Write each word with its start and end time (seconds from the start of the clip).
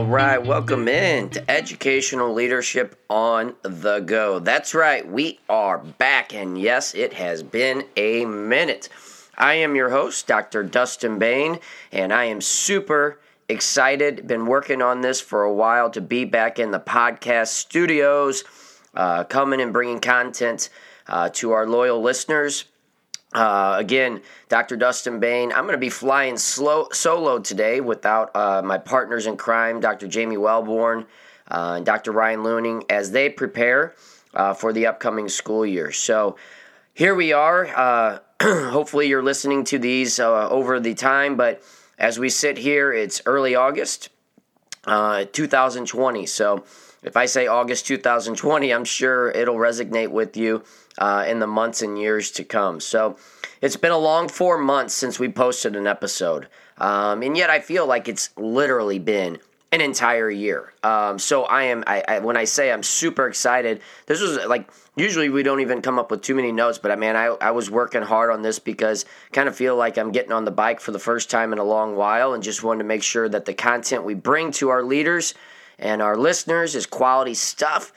All 0.00 0.06
right, 0.06 0.42
welcome 0.42 0.88
in 0.88 1.28
to 1.28 1.50
Educational 1.50 2.32
Leadership 2.32 2.98
on 3.10 3.54
the 3.60 4.00
Go. 4.00 4.38
That's 4.38 4.72
right, 4.74 5.06
we 5.06 5.40
are 5.46 5.76
back, 5.76 6.32
and 6.32 6.58
yes, 6.58 6.94
it 6.94 7.12
has 7.12 7.42
been 7.42 7.84
a 7.98 8.24
minute. 8.24 8.88
I 9.36 9.56
am 9.56 9.76
your 9.76 9.90
host, 9.90 10.26
Dr. 10.26 10.62
Dustin 10.62 11.18
Bain, 11.18 11.58
and 11.92 12.14
I 12.14 12.24
am 12.24 12.40
super 12.40 13.20
excited. 13.50 14.26
Been 14.26 14.46
working 14.46 14.80
on 14.80 15.02
this 15.02 15.20
for 15.20 15.42
a 15.42 15.52
while 15.52 15.90
to 15.90 16.00
be 16.00 16.24
back 16.24 16.58
in 16.58 16.70
the 16.70 16.80
podcast 16.80 17.48
studios, 17.48 18.42
uh, 18.94 19.24
coming 19.24 19.60
and 19.60 19.70
bringing 19.70 20.00
content 20.00 20.70
uh, 21.08 21.28
to 21.34 21.52
our 21.52 21.66
loyal 21.66 22.00
listeners. 22.00 22.64
Uh, 23.32 23.76
again, 23.78 24.20
Dr. 24.48 24.76
Dustin 24.76 25.20
Bain. 25.20 25.52
I'm 25.52 25.62
going 25.62 25.72
to 25.72 25.78
be 25.78 25.90
flying 25.90 26.36
slow, 26.36 26.88
solo 26.92 27.38
today 27.38 27.80
without 27.80 28.34
uh, 28.34 28.60
my 28.62 28.78
partners 28.78 29.26
in 29.26 29.36
crime, 29.36 29.80
Dr. 29.80 30.08
Jamie 30.08 30.36
Wellborn 30.36 31.06
uh, 31.48 31.74
and 31.76 31.86
Dr. 31.86 32.10
Ryan 32.10 32.40
Looning, 32.40 32.82
as 32.90 33.12
they 33.12 33.28
prepare 33.28 33.94
uh, 34.34 34.54
for 34.54 34.72
the 34.72 34.86
upcoming 34.86 35.28
school 35.28 35.64
year. 35.64 35.92
So 35.92 36.36
here 36.92 37.14
we 37.14 37.32
are. 37.32 37.66
Uh, 37.66 38.18
hopefully, 38.70 39.06
you're 39.06 39.22
listening 39.22 39.62
to 39.64 39.78
these 39.78 40.18
over 40.18 40.80
the 40.80 40.94
time, 40.94 41.36
but 41.36 41.62
as 41.98 42.18
we 42.18 42.30
sit 42.30 42.58
here, 42.58 42.92
it's 42.92 43.22
early 43.26 43.54
August 43.54 44.08
2020. 44.86 46.26
So 46.26 46.64
if 47.02 47.16
I 47.16 47.26
say 47.26 47.46
August 47.46 47.86
2020, 47.86 48.72
I'm 48.72 48.84
sure 48.84 49.30
it'll 49.30 49.56
resonate 49.56 50.10
with 50.10 50.36
you 50.36 50.64
uh, 50.98 51.24
in 51.26 51.38
the 51.38 51.46
months 51.46 51.82
and 51.82 51.98
years 51.98 52.30
to 52.32 52.44
come. 52.44 52.80
So 52.80 53.16
it's 53.60 53.76
been 53.76 53.92
a 53.92 53.98
long 53.98 54.28
four 54.28 54.58
months 54.58 54.94
since 54.94 55.18
we 55.18 55.28
posted 55.28 55.76
an 55.76 55.86
episode. 55.86 56.48
Um, 56.78 57.22
and 57.22 57.36
yet 57.36 57.50
I 57.50 57.60
feel 57.60 57.86
like 57.86 58.08
it's 58.08 58.30
literally 58.36 58.98
been 58.98 59.38
an 59.72 59.80
entire 59.80 60.30
year. 60.30 60.72
Um, 60.82 61.18
so 61.18 61.44
I 61.44 61.64
am, 61.64 61.84
I, 61.86 62.02
I, 62.08 62.18
when 62.18 62.36
I 62.36 62.44
say 62.44 62.72
I'm 62.72 62.82
super 62.82 63.28
excited, 63.28 63.80
this 64.06 64.20
was 64.20 64.44
like, 64.46 64.68
usually 64.96 65.28
we 65.28 65.44
don't 65.44 65.60
even 65.60 65.80
come 65.80 65.98
up 65.98 66.10
with 66.10 66.22
too 66.22 66.34
many 66.34 66.50
notes, 66.50 66.78
but 66.78 66.90
I 66.90 66.96
mean, 66.96 67.14
I, 67.14 67.26
I 67.26 67.52
was 67.52 67.70
working 67.70 68.02
hard 68.02 68.30
on 68.30 68.42
this 68.42 68.58
because 68.58 69.04
kind 69.32 69.48
of 69.48 69.54
feel 69.54 69.76
like 69.76 69.96
I'm 69.96 70.10
getting 70.10 70.32
on 70.32 70.44
the 70.44 70.50
bike 70.50 70.80
for 70.80 70.90
the 70.90 70.98
first 70.98 71.30
time 71.30 71.52
in 71.52 71.58
a 71.58 71.64
long 71.64 71.94
while 71.94 72.32
and 72.32 72.42
just 72.42 72.64
wanted 72.64 72.78
to 72.78 72.88
make 72.88 73.04
sure 73.04 73.28
that 73.28 73.44
the 73.44 73.54
content 73.54 74.04
we 74.04 74.14
bring 74.14 74.50
to 74.52 74.70
our 74.70 74.82
leaders 74.82 75.34
and 75.78 76.02
our 76.02 76.16
listeners 76.16 76.74
is 76.74 76.86
quality 76.86 77.34
stuff 77.34 77.92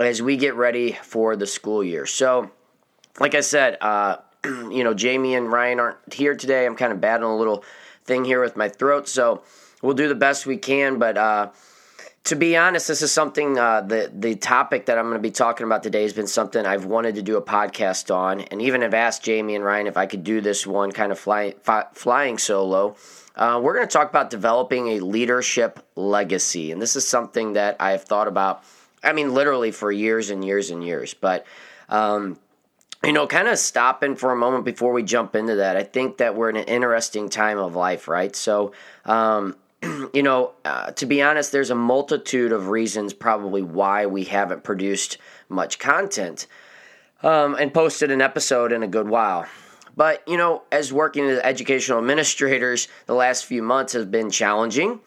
as 0.00 0.22
we 0.22 0.36
get 0.36 0.54
ready 0.54 0.92
for 1.02 1.36
the 1.36 1.46
school 1.46 1.84
year. 1.84 2.06
So, 2.06 2.50
like 3.18 3.34
I 3.34 3.40
said, 3.40 3.76
uh, 3.80 4.16
you 4.44 4.84
know, 4.84 4.94
Jamie 4.94 5.34
and 5.34 5.50
Ryan 5.50 5.80
aren't 5.80 6.14
here 6.14 6.34
today. 6.34 6.66
I'm 6.66 6.76
kind 6.76 6.92
of 6.92 7.00
battling 7.00 7.32
a 7.32 7.36
little 7.36 7.64
thing 8.04 8.24
here 8.24 8.40
with 8.40 8.56
my 8.56 8.68
throat, 8.68 9.08
so 9.08 9.42
we'll 9.82 9.94
do 9.94 10.08
the 10.08 10.14
best 10.14 10.46
we 10.46 10.56
can. 10.56 10.98
But 10.98 11.18
uh, 11.18 11.50
to 12.24 12.36
be 12.36 12.56
honest, 12.56 12.88
this 12.88 13.02
is 13.02 13.12
something 13.12 13.58
uh, 13.58 13.82
the 13.82 14.10
the 14.12 14.34
topic 14.36 14.86
that 14.86 14.98
I'm 14.98 15.04
going 15.04 15.16
to 15.16 15.22
be 15.22 15.30
talking 15.30 15.66
about 15.66 15.82
today 15.82 16.02
has 16.02 16.12
been 16.12 16.26
something 16.26 16.64
I've 16.64 16.84
wanted 16.86 17.14
to 17.16 17.22
do 17.22 17.36
a 17.36 17.42
podcast 17.42 18.14
on, 18.14 18.40
and 18.40 18.62
even 18.62 18.82
have 18.82 18.94
asked 18.94 19.22
Jamie 19.22 19.54
and 19.54 19.64
Ryan 19.64 19.86
if 19.86 19.96
I 19.96 20.06
could 20.06 20.24
do 20.24 20.40
this 20.40 20.66
one 20.66 20.92
kind 20.92 21.12
of 21.12 21.18
fly, 21.18 21.54
fly, 21.62 21.86
flying 21.92 22.38
solo. 22.38 22.96
Uh, 23.36 23.60
we're 23.62 23.74
going 23.74 23.86
to 23.86 23.92
talk 23.92 24.10
about 24.10 24.28
developing 24.28 24.88
a 24.88 25.00
leadership 25.00 25.80
legacy, 25.94 26.72
and 26.72 26.80
this 26.80 26.96
is 26.96 27.06
something 27.06 27.54
that 27.54 27.76
I 27.80 27.92
have 27.92 28.04
thought 28.04 28.28
about 28.28 28.64
I 29.02 29.12
mean, 29.12 29.34
literally 29.34 29.70
for 29.70 29.90
years 29.90 30.30
and 30.30 30.44
years 30.44 30.70
and 30.70 30.84
years. 30.84 31.14
But, 31.14 31.46
um, 31.88 32.38
you 33.02 33.12
know, 33.12 33.26
kind 33.26 33.48
of 33.48 33.58
stopping 33.58 34.16
for 34.16 34.30
a 34.30 34.36
moment 34.36 34.64
before 34.64 34.92
we 34.92 35.02
jump 35.02 35.34
into 35.34 35.56
that, 35.56 35.76
I 35.76 35.82
think 35.82 36.18
that 36.18 36.34
we're 36.36 36.50
in 36.50 36.56
an 36.56 36.64
interesting 36.64 37.30
time 37.30 37.58
of 37.58 37.74
life, 37.74 38.08
right? 38.08 38.34
So, 38.36 38.72
um, 39.06 39.56
you 40.12 40.22
know, 40.22 40.52
uh, 40.64 40.90
to 40.92 41.06
be 41.06 41.22
honest, 41.22 41.52
there's 41.52 41.70
a 41.70 41.74
multitude 41.74 42.52
of 42.52 42.68
reasons 42.68 43.14
probably 43.14 43.62
why 43.62 44.06
we 44.06 44.24
haven't 44.24 44.64
produced 44.64 45.16
much 45.48 45.78
content 45.78 46.46
um, 47.22 47.54
and 47.54 47.72
posted 47.72 48.10
an 48.10 48.20
episode 48.20 48.72
in 48.72 48.82
a 48.82 48.88
good 48.88 49.08
while. 49.08 49.46
But, 49.96 50.22
you 50.28 50.36
know, 50.36 50.62
as 50.70 50.92
working 50.92 51.24
as 51.24 51.40
educational 51.40 51.98
administrators, 51.98 52.88
the 53.06 53.14
last 53.14 53.44
few 53.44 53.62
months 53.62 53.94
have 53.94 54.10
been 54.10 54.30
challenging 54.30 55.00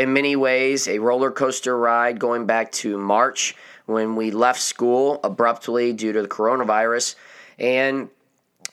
in 0.00 0.14
many 0.14 0.34
ways 0.34 0.88
a 0.88 0.98
roller 0.98 1.30
coaster 1.30 1.76
ride 1.76 2.18
going 2.18 2.46
back 2.46 2.72
to 2.72 2.96
March 2.96 3.54
when 3.84 4.16
we 4.16 4.30
left 4.30 4.58
school 4.58 5.20
abruptly 5.22 5.92
due 5.92 6.10
to 6.10 6.22
the 6.22 6.28
coronavirus. 6.28 7.16
And 7.58 8.08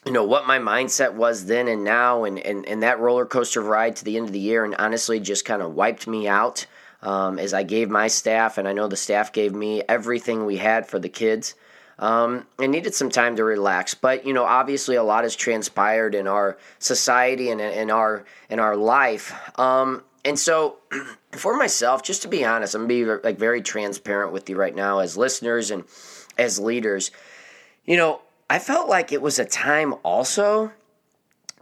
you 0.06 0.12
know 0.12 0.24
what 0.24 0.46
my 0.46 0.58
mindset 0.58 1.12
was 1.12 1.44
then 1.44 1.68
and 1.68 1.84
now 1.84 2.24
and, 2.24 2.38
and, 2.38 2.64
and 2.64 2.82
that 2.82 2.98
roller 2.98 3.26
coaster 3.26 3.60
ride 3.60 3.96
to 3.96 4.04
the 4.04 4.16
end 4.16 4.24
of 4.24 4.32
the 4.32 4.38
year 4.38 4.64
and 4.64 4.74
honestly 4.76 5.20
just 5.20 5.44
kind 5.44 5.60
of 5.60 5.74
wiped 5.74 6.06
me 6.06 6.26
out 6.26 6.64
um, 7.02 7.38
as 7.38 7.52
i 7.52 7.62
gave 7.62 7.90
my 7.90 8.06
staff 8.06 8.58
and 8.58 8.68
i 8.68 8.72
know 8.72 8.86
the 8.86 8.96
staff 8.96 9.32
gave 9.32 9.52
me 9.52 9.82
everything 9.88 10.46
we 10.46 10.56
had 10.56 10.86
for 10.86 10.98
the 10.98 11.08
kids 11.08 11.56
um, 11.98 12.46
and 12.60 12.70
needed 12.70 12.94
some 12.94 13.10
time 13.10 13.34
to 13.36 13.44
relax 13.44 13.92
but 13.92 14.24
you 14.24 14.32
know 14.32 14.44
obviously 14.44 14.94
a 14.94 15.02
lot 15.02 15.24
has 15.24 15.34
transpired 15.34 16.14
in 16.14 16.28
our 16.28 16.56
society 16.78 17.50
and 17.50 17.60
in 17.60 17.90
our 17.90 18.24
in 18.48 18.60
our 18.60 18.76
life 18.76 19.34
um, 19.58 20.02
and 20.28 20.38
so, 20.38 20.76
for 21.32 21.56
myself, 21.56 22.02
just 22.02 22.22
to 22.22 22.28
be 22.28 22.44
honest, 22.44 22.74
I'm 22.74 22.82
gonna 22.82 22.88
be 22.88 23.04
like 23.24 23.38
very 23.38 23.62
transparent 23.62 24.32
with 24.32 24.48
you 24.50 24.56
right 24.56 24.74
now, 24.74 24.98
as 24.98 25.16
listeners 25.16 25.70
and 25.70 25.84
as 26.36 26.58
leaders. 26.58 27.10
You 27.86 27.96
know, 27.96 28.20
I 28.50 28.58
felt 28.58 28.88
like 28.90 29.10
it 29.10 29.22
was 29.22 29.38
a 29.38 29.46
time 29.46 29.94
also 30.02 30.70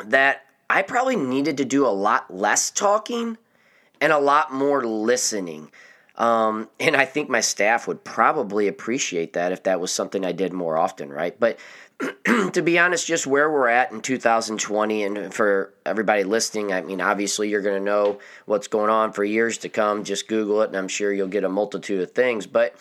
that 0.04 0.44
I 0.68 0.82
probably 0.82 1.14
needed 1.14 1.56
to 1.58 1.64
do 1.64 1.86
a 1.86 1.88
lot 1.88 2.34
less 2.34 2.72
talking 2.72 3.38
and 4.00 4.12
a 4.12 4.18
lot 4.18 4.52
more 4.52 4.84
listening. 4.84 5.70
Um, 6.16 6.68
and 6.80 6.96
I 6.96 7.04
think 7.04 7.28
my 7.28 7.40
staff 7.40 7.86
would 7.86 8.02
probably 8.02 8.66
appreciate 8.66 9.34
that 9.34 9.52
if 9.52 9.62
that 9.62 9.80
was 9.80 9.92
something 9.92 10.24
I 10.24 10.32
did 10.32 10.52
more 10.52 10.76
often, 10.76 11.10
right? 11.10 11.38
But 11.38 11.58
to 12.52 12.62
be 12.62 12.78
honest, 12.78 13.06
just 13.06 13.26
where 13.26 13.50
we're 13.50 13.68
at 13.68 13.90
in 13.90 14.00
2020, 14.00 15.04
and 15.04 15.34
for 15.34 15.72
everybody 15.86 16.24
listening, 16.24 16.72
I 16.72 16.82
mean, 16.82 17.00
obviously 17.00 17.48
you're 17.48 17.62
going 17.62 17.78
to 17.78 17.84
know 17.84 18.18
what's 18.44 18.68
going 18.68 18.90
on 18.90 19.12
for 19.12 19.24
years 19.24 19.58
to 19.58 19.68
come. 19.68 20.04
Just 20.04 20.28
Google 20.28 20.62
it, 20.62 20.68
and 20.68 20.76
I'm 20.76 20.88
sure 20.88 21.12
you'll 21.12 21.28
get 21.28 21.44
a 21.44 21.48
multitude 21.48 22.02
of 22.02 22.10
things. 22.12 22.46
But, 22.46 22.74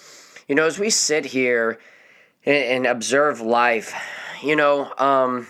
you 0.48 0.56
know, 0.56 0.66
as 0.66 0.78
we 0.78 0.90
sit 0.90 1.26
here 1.26 1.80
and, 2.46 2.64
and 2.64 2.86
observe 2.86 3.40
life, 3.40 3.94
you 4.44 4.56
know, 4.56 4.92
um, 4.98 5.48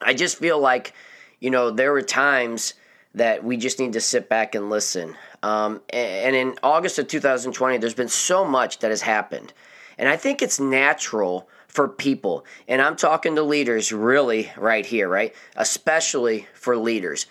I 0.00 0.14
just 0.14 0.38
feel 0.38 0.58
like, 0.58 0.92
you 1.38 1.50
know, 1.50 1.70
there 1.70 1.92
were 1.92 2.02
times 2.02 2.74
that 3.14 3.44
we 3.44 3.56
just 3.56 3.78
need 3.78 3.92
to 3.92 4.00
sit 4.00 4.28
back 4.28 4.54
and 4.54 4.70
listen. 4.70 5.14
Um, 5.42 5.82
and 5.90 6.34
in 6.34 6.58
August 6.62 6.98
of 6.98 7.06
2020, 7.06 7.78
there's 7.78 7.94
been 7.94 8.08
so 8.08 8.44
much 8.44 8.80
that 8.80 8.90
has 8.90 9.02
happened. 9.02 9.52
And 9.98 10.08
I 10.08 10.16
think 10.16 10.42
it's 10.42 10.60
natural 10.60 11.48
for 11.76 11.86
people. 11.86 12.46
And 12.66 12.80
I'm 12.80 12.96
talking 12.96 13.36
to 13.36 13.42
leaders 13.42 13.92
really 13.92 14.50
right 14.56 14.84
here, 14.84 15.08
right? 15.08 15.34
Especially 15.56 16.48
for 16.54 16.74
leaders. 16.74 17.26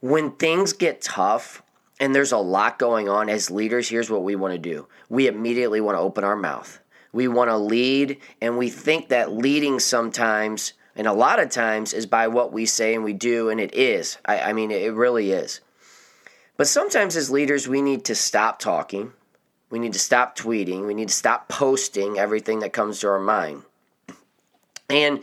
When 0.00 0.32
things 0.32 0.74
get 0.74 1.00
tough 1.00 1.62
and 1.98 2.14
there's 2.14 2.30
a 2.30 2.38
lot 2.38 2.78
going 2.78 3.08
on 3.08 3.30
as 3.30 3.50
leaders, 3.50 3.88
here's 3.88 4.10
what 4.10 4.22
we 4.22 4.36
want 4.36 4.52
to 4.52 4.58
do 4.58 4.86
we 5.08 5.26
immediately 5.26 5.80
want 5.80 5.96
to 5.96 6.00
open 6.00 6.24
our 6.24 6.36
mouth. 6.36 6.78
We 7.12 7.26
want 7.26 7.48
to 7.48 7.56
lead, 7.56 8.18
and 8.42 8.58
we 8.58 8.68
think 8.68 9.08
that 9.08 9.32
leading 9.32 9.80
sometimes, 9.80 10.74
and 10.94 11.06
a 11.06 11.14
lot 11.14 11.40
of 11.40 11.48
times, 11.48 11.94
is 11.94 12.04
by 12.04 12.28
what 12.28 12.52
we 12.52 12.66
say 12.66 12.94
and 12.94 13.02
we 13.02 13.14
do, 13.14 13.48
and 13.48 13.58
it 13.58 13.74
is. 13.74 14.18
I, 14.26 14.40
I 14.40 14.52
mean, 14.52 14.70
it 14.70 14.92
really 14.92 15.32
is. 15.32 15.60
But 16.58 16.66
sometimes 16.66 17.16
as 17.16 17.30
leaders, 17.30 17.66
we 17.66 17.80
need 17.80 18.04
to 18.04 18.14
stop 18.14 18.58
talking. 18.58 19.12
We 19.70 19.78
need 19.78 19.94
to 19.94 19.98
stop 19.98 20.36
tweeting. 20.36 20.86
We 20.86 20.92
need 20.92 21.08
to 21.08 21.14
stop 21.14 21.48
posting 21.48 22.18
everything 22.18 22.58
that 22.58 22.74
comes 22.74 23.00
to 23.00 23.08
our 23.08 23.18
mind 23.18 23.62
and 24.88 25.20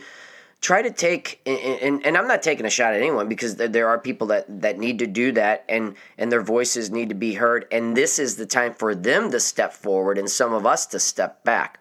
try 0.64 0.80
to 0.80 0.90
take 0.90 1.42
and, 1.44 2.02
and, 2.06 2.16
i'm 2.16 2.26
not 2.26 2.42
taking 2.42 2.64
a 2.64 2.70
shot 2.70 2.94
at 2.94 3.00
anyone 3.00 3.28
because 3.28 3.56
there 3.56 3.86
are 3.86 3.98
people 3.98 4.28
that, 4.28 4.46
that 4.62 4.78
need 4.78 4.98
to 4.98 5.06
do 5.06 5.30
that 5.30 5.62
and 5.68 5.94
and 6.16 6.32
their 6.32 6.40
voices 6.40 6.90
need 6.90 7.10
to 7.10 7.14
be 7.14 7.34
heard. 7.34 7.66
And 7.70 7.94
this 7.94 8.18
is 8.18 8.36
the 8.36 8.46
time 8.46 8.72
for 8.72 8.94
them 8.94 9.30
to 9.30 9.40
step 9.40 9.74
forward 9.74 10.16
and 10.16 10.28
some 10.28 10.54
of 10.54 10.64
us 10.64 10.86
to 10.86 10.98
step 10.98 11.44
back. 11.44 11.80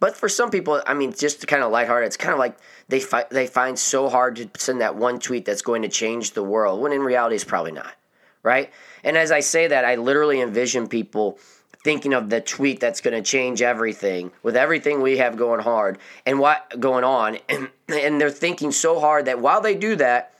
But 0.00 0.16
for 0.16 0.28
some 0.28 0.50
people 0.50 0.82
i 0.86 0.94
mean 0.94 1.12
just 1.12 1.46
kind 1.46 1.62
of 1.62 1.70
lighthearted 1.70 2.06
it's 2.06 2.16
kind 2.16 2.32
of 2.32 2.38
like 2.38 2.56
they, 2.88 3.00
fi- 3.00 3.26
they 3.30 3.46
find 3.46 3.78
so 3.78 4.08
hard 4.08 4.36
to 4.36 4.48
send 4.56 4.80
that 4.80 4.96
one 4.96 5.18
tweet 5.18 5.44
that's 5.44 5.60
going 5.60 5.82
to 5.82 5.88
change 5.88 6.32
the 6.32 6.42
world 6.42 6.80
when 6.80 6.92
in 6.92 7.02
reality 7.02 7.34
it's 7.34 7.44
probably 7.44 7.72
not 7.72 7.94
right? 8.42 8.70
And 9.04 9.18
as 9.18 9.30
i 9.32 9.40
say 9.40 9.66
that 9.66 9.84
i 9.84 9.96
literally 9.96 10.40
envision 10.40 10.88
people 10.88 11.38
thinking 11.84 12.12
of 12.12 12.28
the 12.28 12.40
tweet 12.40 12.80
that's 12.80 13.00
going 13.00 13.14
to 13.14 13.22
change 13.22 13.62
everything 13.62 14.30
with 14.42 14.56
everything 14.56 15.00
we 15.00 15.18
have 15.18 15.36
going 15.36 15.60
hard 15.60 15.98
and 16.26 16.38
what 16.38 16.78
going 16.80 17.04
on 17.04 17.38
and, 17.48 17.68
and 17.88 18.20
they're 18.20 18.30
thinking 18.30 18.72
so 18.72 18.98
hard 19.00 19.26
that 19.26 19.40
while 19.40 19.60
they 19.60 19.74
do 19.74 19.96
that 19.96 20.34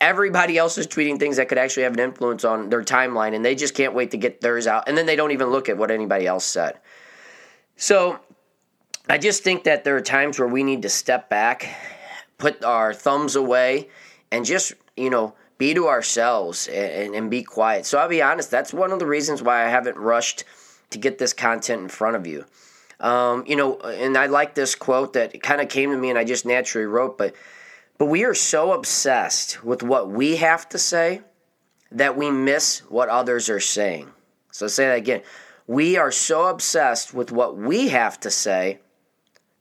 everybody 0.00 0.58
else 0.58 0.78
is 0.78 0.86
tweeting 0.86 1.18
things 1.18 1.36
that 1.36 1.48
could 1.48 1.58
actually 1.58 1.84
have 1.84 1.94
an 1.94 2.00
influence 2.00 2.44
on 2.44 2.68
their 2.68 2.82
timeline 2.82 3.34
and 3.34 3.44
they 3.44 3.54
just 3.54 3.74
can't 3.74 3.94
wait 3.94 4.10
to 4.10 4.16
get 4.16 4.40
theirs 4.40 4.66
out 4.66 4.88
and 4.88 4.96
then 4.96 5.06
they 5.06 5.16
don't 5.16 5.30
even 5.30 5.48
look 5.50 5.68
at 5.68 5.78
what 5.78 5.90
anybody 5.90 6.26
else 6.26 6.44
said 6.44 6.78
so 7.76 8.18
i 9.08 9.16
just 9.16 9.42
think 9.42 9.64
that 9.64 9.84
there 9.84 9.96
are 9.96 10.00
times 10.00 10.38
where 10.38 10.48
we 10.48 10.62
need 10.62 10.82
to 10.82 10.88
step 10.88 11.30
back 11.30 11.74
put 12.38 12.62
our 12.64 12.92
thumbs 12.92 13.36
away 13.36 13.88
and 14.30 14.44
just 14.44 14.72
you 14.96 15.08
know 15.08 15.34
be 15.62 15.74
to 15.74 15.86
ourselves 15.86 16.66
and, 16.66 17.14
and 17.14 17.30
be 17.30 17.44
quiet. 17.44 17.86
So 17.86 17.96
I'll 17.96 18.08
be 18.08 18.20
honest, 18.20 18.50
that's 18.50 18.74
one 18.74 18.90
of 18.90 18.98
the 18.98 19.06
reasons 19.06 19.44
why 19.44 19.64
I 19.64 19.68
haven't 19.68 19.96
rushed 19.96 20.42
to 20.92 20.98
get 20.98 21.18
this 21.18 21.32
content 21.32 21.82
in 21.82 21.88
front 21.88 22.16
of 22.16 22.26
you. 22.26 22.44
Um, 23.00 23.44
you 23.46 23.56
know, 23.56 23.78
and 23.78 24.16
I 24.16 24.26
like 24.26 24.54
this 24.54 24.74
quote 24.74 25.14
that 25.14 25.42
kind 25.42 25.60
of 25.60 25.68
came 25.68 25.90
to 25.90 25.96
me 25.96 26.10
and 26.10 26.18
I 26.18 26.24
just 26.24 26.46
naturally 26.46 26.86
wrote, 26.86 27.18
but 27.18 27.34
but 27.98 28.06
we 28.06 28.24
are 28.24 28.34
so 28.34 28.72
obsessed 28.72 29.62
with 29.62 29.82
what 29.82 30.10
we 30.10 30.36
have 30.36 30.68
to 30.70 30.78
say 30.78 31.20
that 31.90 32.16
we 32.16 32.30
miss 32.30 32.80
what 32.88 33.08
others 33.08 33.48
are 33.48 33.60
saying. 33.60 34.10
So 34.50 34.66
say 34.66 34.86
that 34.86 34.98
again. 34.98 35.22
We 35.66 35.96
are 35.96 36.10
so 36.10 36.46
obsessed 36.46 37.14
with 37.14 37.30
what 37.30 37.56
we 37.56 37.88
have 37.88 38.18
to 38.20 38.30
say 38.30 38.80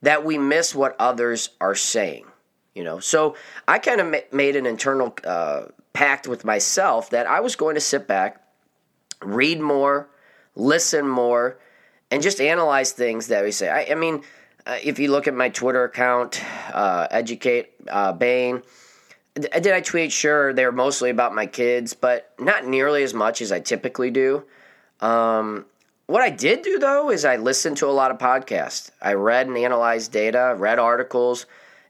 that 0.01 0.25
we 0.25 0.37
miss 0.37 0.73
what 0.73 0.95
others 0.99 1.49
are 1.59 1.75
saying. 1.75 2.25
You 2.73 2.83
know, 2.83 2.99
so 2.99 3.35
I 3.67 3.79
kind 3.79 4.01
of 4.01 4.07
ma- 4.07 4.17
made 4.31 4.55
an 4.55 4.65
internal 4.65 5.15
uh, 5.23 5.65
pact 5.93 6.27
with 6.27 6.45
myself 6.45 7.09
that 7.09 7.27
I 7.27 7.41
was 7.41 7.55
going 7.55 7.75
to 7.75 7.81
sit 7.81 8.07
back, 8.07 8.41
read 9.21 9.59
more, 9.59 10.09
listen 10.55 11.07
more, 11.07 11.57
and 12.09 12.21
just 12.21 12.41
analyze 12.41 12.91
things 12.91 13.27
that 13.27 13.43
we 13.43 13.51
say. 13.51 13.69
I, 13.69 13.91
I 13.91 13.95
mean, 13.95 14.23
uh, 14.65 14.77
if 14.83 14.99
you 14.99 15.11
look 15.11 15.27
at 15.27 15.33
my 15.33 15.49
Twitter 15.49 15.83
account, 15.83 16.43
uh, 16.73 17.07
Educate 17.09 17.71
uh, 17.89 18.13
did 19.33 19.73
I 19.73 19.81
tweet? 19.81 20.11
Sure, 20.11 20.53
they 20.53 20.65
were 20.65 20.71
mostly 20.71 21.09
about 21.09 21.33
my 21.33 21.45
kids, 21.45 21.93
but 21.93 22.33
not 22.37 22.65
nearly 22.65 23.03
as 23.03 23.13
much 23.13 23.41
as 23.41 23.51
I 23.51 23.59
typically 23.59 24.11
do. 24.11 24.43
Um, 24.99 25.65
what 26.07 26.21
I 26.21 26.29
did 26.29 26.63
do 26.63 26.77
though 26.77 27.09
is 27.09 27.23
I 27.23 27.37
listened 27.37 27.77
to 27.77 27.87
a 27.87 27.91
lot 27.91 28.11
of 28.11 28.17
podcasts. 28.17 28.91
I 29.01 29.13
read 29.13 29.47
and 29.47 29.57
analyzed 29.57 30.11
data, 30.11 30.55
read 30.57 30.77
articles, 30.77 31.45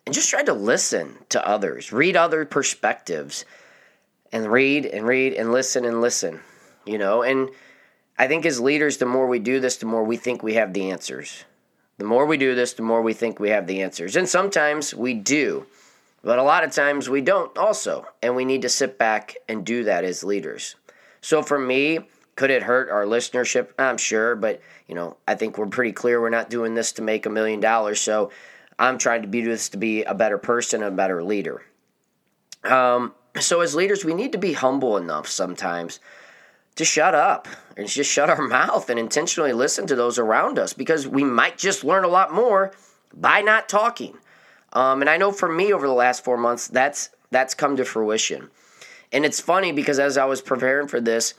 and 0.05 0.13
just 0.13 0.29
tried 0.29 0.45
to 0.45 0.53
listen 0.53 1.17
to 1.29 1.45
others, 1.45 1.91
read 1.91 2.15
other 2.15 2.45
perspectives, 2.45 3.45
and 4.31 4.51
read 4.51 4.85
and 4.85 5.07
read 5.07 5.33
and 5.33 5.51
listen 5.51 5.85
and 5.85 6.01
listen. 6.01 6.39
You 6.85 6.99
know, 6.99 7.23
and 7.23 7.49
I 8.21 8.27
think 8.27 8.45
as 8.45 8.59
leaders, 8.61 8.97
the 8.97 9.07
more 9.07 9.25
we 9.25 9.39
do 9.39 9.59
this, 9.59 9.77
the 9.77 9.87
more 9.87 10.03
we 10.03 10.15
think 10.15 10.43
we 10.43 10.53
have 10.53 10.73
the 10.73 10.91
answers. 10.91 11.43
The 11.97 12.05
more 12.05 12.27
we 12.27 12.37
do 12.37 12.53
this, 12.53 12.73
the 12.73 12.83
more 12.83 13.01
we 13.01 13.13
think 13.13 13.39
we 13.39 13.49
have 13.49 13.65
the 13.65 13.81
answers. 13.81 14.15
And 14.15 14.29
sometimes 14.29 14.93
we 14.93 15.15
do, 15.15 15.65
but 16.23 16.37
a 16.37 16.43
lot 16.43 16.63
of 16.63 16.71
times 16.71 17.09
we 17.09 17.21
don't 17.21 17.57
also. 17.57 18.05
And 18.21 18.35
we 18.35 18.45
need 18.45 18.61
to 18.61 18.69
sit 18.69 18.99
back 18.99 19.37
and 19.49 19.65
do 19.65 19.85
that 19.85 20.03
as 20.03 20.23
leaders. 20.23 20.75
So 21.21 21.41
for 21.41 21.57
me, 21.57 22.01
could 22.35 22.51
it 22.51 22.61
hurt 22.61 22.91
our 22.91 23.05
listenership? 23.05 23.69
I'm 23.79 23.97
sure, 23.97 24.35
but 24.35 24.61
you 24.87 24.93
know, 24.93 25.17
I 25.27 25.33
think 25.33 25.57
we're 25.57 25.65
pretty 25.65 25.91
clear 25.91 26.21
we're 26.21 26.29
not 26.29 26.51
doing 26.51 26.75
this 26.75 26.91
to 26.93 27.01
make 27.01 27.25
a 27.25 27.31
million 27.31 27.59
dollars. 27.59 27.99
So 27.99 28.29
I'm 28.77 28.99
trying 28.99 29.23
to 29.23 29.27
do 29.27 29.43
this 29.43 29.69
to 29.69 29.77
be 29.77 30.03
a 30.03 30.13
better 30.13 30.37
person, 30.37 30.83
a 30.83 30.91
better 30.91 31.23
leader. 31.23 31.63
Um, 32.65 33.15
so 33.39 33.61
as 33.61 33.73
leaders, 33.73 34.05
we 34.05 34.13
need 34.13 34.33
to 34.33 34.37
be 34.37 34.53
humble 34.53 34.97
enough 34.97 35.27
sometimes 35.27 35.99
to 36.75 36.85
shut 36.85 37.15
up 37.15 37.47
and 37.77 37.87
just 37.87 38.11
shut 38.11 38.29
our 38.29 38.41
mouth 38.47 38.89
and 38.89 38.99
intentionally 38.99 39.53
listen 39.53 39.87
to 39.87 39.95
those 39.95 40.19
around 40.19 40.59
us 40.59 40.73
because 40.73 41.07
we 41.07 41.23
might 41.23 41.57
just 41.57 41.83
learn 41.83 42.03
a 42.03 42.09
lot 42.09 42.33
more 42.33 42.71
by 43.13 43.41
not 43.41 43.69
talking. 43.69 44.17
Um, 44.73 45.01
and 45.01 45.09
I 45.09 45.17
know 45.17 45.31
for 45.31 45.51
me 45.51 45.73
over 45.73 45.85
the 45.85 45.93
last 45.93 46.23
four 46.23 46.37
months, 46.37 46.67
that's 46.67 47.09
that's 47.29 47.53
come 47.53 47.77
to 47.77 47.85
fruition. 47.85 48.49
And 49.11 49.25
it's 49.25 49.39
funny 49.39 49.71
because 49.71 49.99
as 49.99 50.17
I 50.17 50.25
was 50.25 50.41
preparing 50.41 50.87
for 50.87 51.01
this, 51.01 51.33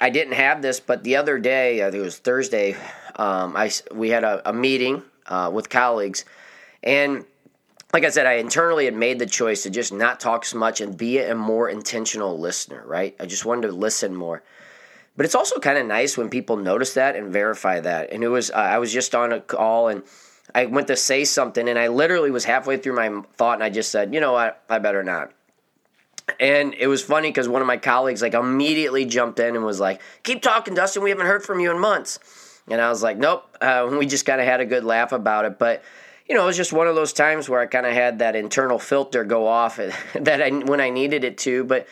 I 0.00 0.10
didn't 0.10 0.34
have 0.34 0.62
this, 0.62 0.80
but 0.80 1.04
the 1.04 1.16
other 1.16 1.38
day, 1.38 1.86
I 1.86 1.90
think 1.90 2.00
it 2.00 2.04
was 2.04 2.18
Thursday, 2.18 2.76
um, 3.16 3.56
I 3.56 3.70
we 3.94 4.10
had 4.10 4.24
a, 4.24 4.48
a 4.48 4.52
meeting 4.52 5.02
uh, 5.26 5.50
with 5.52 5.68
colleagues, 5.68 6.24
and 6.82 7.24
like 7.92 8.04
I 8.04 8.08
said, 8.08 8.26
I 8.26 8.34
internally 8.34 8.86
had 8.86 8.94
made 8.94 9.18
the 9.18 9.26
choice 9.26 9.62
to 9.64 9.70
just 9.70 9.92
not 9.92 10.18
talk 10.18 10.44
as 10.44 10.54
much 10.54 10.80
and 10.80 10.96
be 10.96 11.18
a 11.18 11.34
more 11.34 11.68
intentional 11.68 12.38
listener. 12.38 12.82
Right? 12.86 13.14
I 13.20 13.26
just 13.26 13.44
wanted 13.44 13.68
to 13.68 13.74
listen 13.74 14.14
more. 14.14 14.42
But 15.16 15.26
it's 15.26 15.34
also 15.34 15.58
kind 15.58 15.78
of 15.78 15.86
nice 15.86 16.16
when 16.16 16.30
people 16.30 16.56
notice 16.56 16.94
that 16.94 17.16
and 17.16 17.32
verify 17.32 17.80
that. 17.80 18.12
And 18.12 18.24
it 18.24 18.28
was 18.28 18.50
uh, 18.50 18.54
I 18.54 18.78
was 18.78 18.92
just 18.92 19.14
on 19.14 19.32
a 19.32 19.40
call 19.40 19.88
and 19.88 20.02
I 20.54 20.66
went 20.66 20.86
to 20.88 20.96
say 20.96 21.24
something 21.24 21.68
and 21.68 21.78
I 21.78 21.88
literally 21.88 22.30
was 22.30 22.44
halfway 22.44 22.76
through 22.76 22.96
my 22.96 23.22
thought 23.34 23.54
and 23.54 23.62
I 23.62 23.70
just 23.70 23.90
said, 23.90 24.14
you 24.14 24.20
know 24.20 24.32
what, 24.32 24.62
I 24.68 24.78
better 24.78 25.02
not. 25.02 25.32
And 26.38 26.74
it 26.74 26.86
was 26.86 27.02
funny 27.02 27.28
because 27.28 27.48
one 27.48 27.60
of 27.60 27.66
my 27.66 27.76
colleagues 27.76 28.22
like 28.22 28.34
immediately 28.34 29.04
jumped 29.04 29.38
in 29.38 29.56
and 29.56 29.64
was 29.64 29.80
like, 29.80 30.00
"Keep 30.22 30.42
talking, 30.42 30.74
Dustin. 30.74 31.02
We 31.02 31.10
haven't 31.10 31.26
heard 31.26 31.44
from 31.44 31.60
you 31.60 31.70
in 31.70 31.78
months." 31.78 32.18
And 32.68 32.80
I 32.80 32.88
was 32.88 33.02
like, 33.02 33.18
"Nope." 33.18 33.44
Uh, 33.60 33.88
we 33.98 34.06
just 34.06 34.24
kind 34.24 34.40
of 34.40 34.46
had 34.46 34.60
a 34.60 34.64
good 34.64 34.84
laugh 34.84 35.12
about 35.12 35.44
it, 35.46 35.58
but 35.58 35.82
you 36.28 36.34
know, 36.36 36.44
it 36.44 36.46
was 36.46 36.56
just 36.56 36.72
one 36.72 36.86
of 36.86 36.94
those 36.94 37.12
times 37.12 37.48
where 37.48 37.60
I 37.60 37.66
kind 37.66 37.86
of 37.86 37.92
had 37.92 38.20
that 38.20 38.36
internal 38.36 38.78
filter 38.78 39.24
go 39.24 39.46
off 39.46 39.76
that 40.14 40.40
I 40.40 40.50
when 40.50 40.80
I 40.80 40.90
needed 40.90 41.24
it 41.24 41.38
to. 41.38 41.64
But 41.64 41.86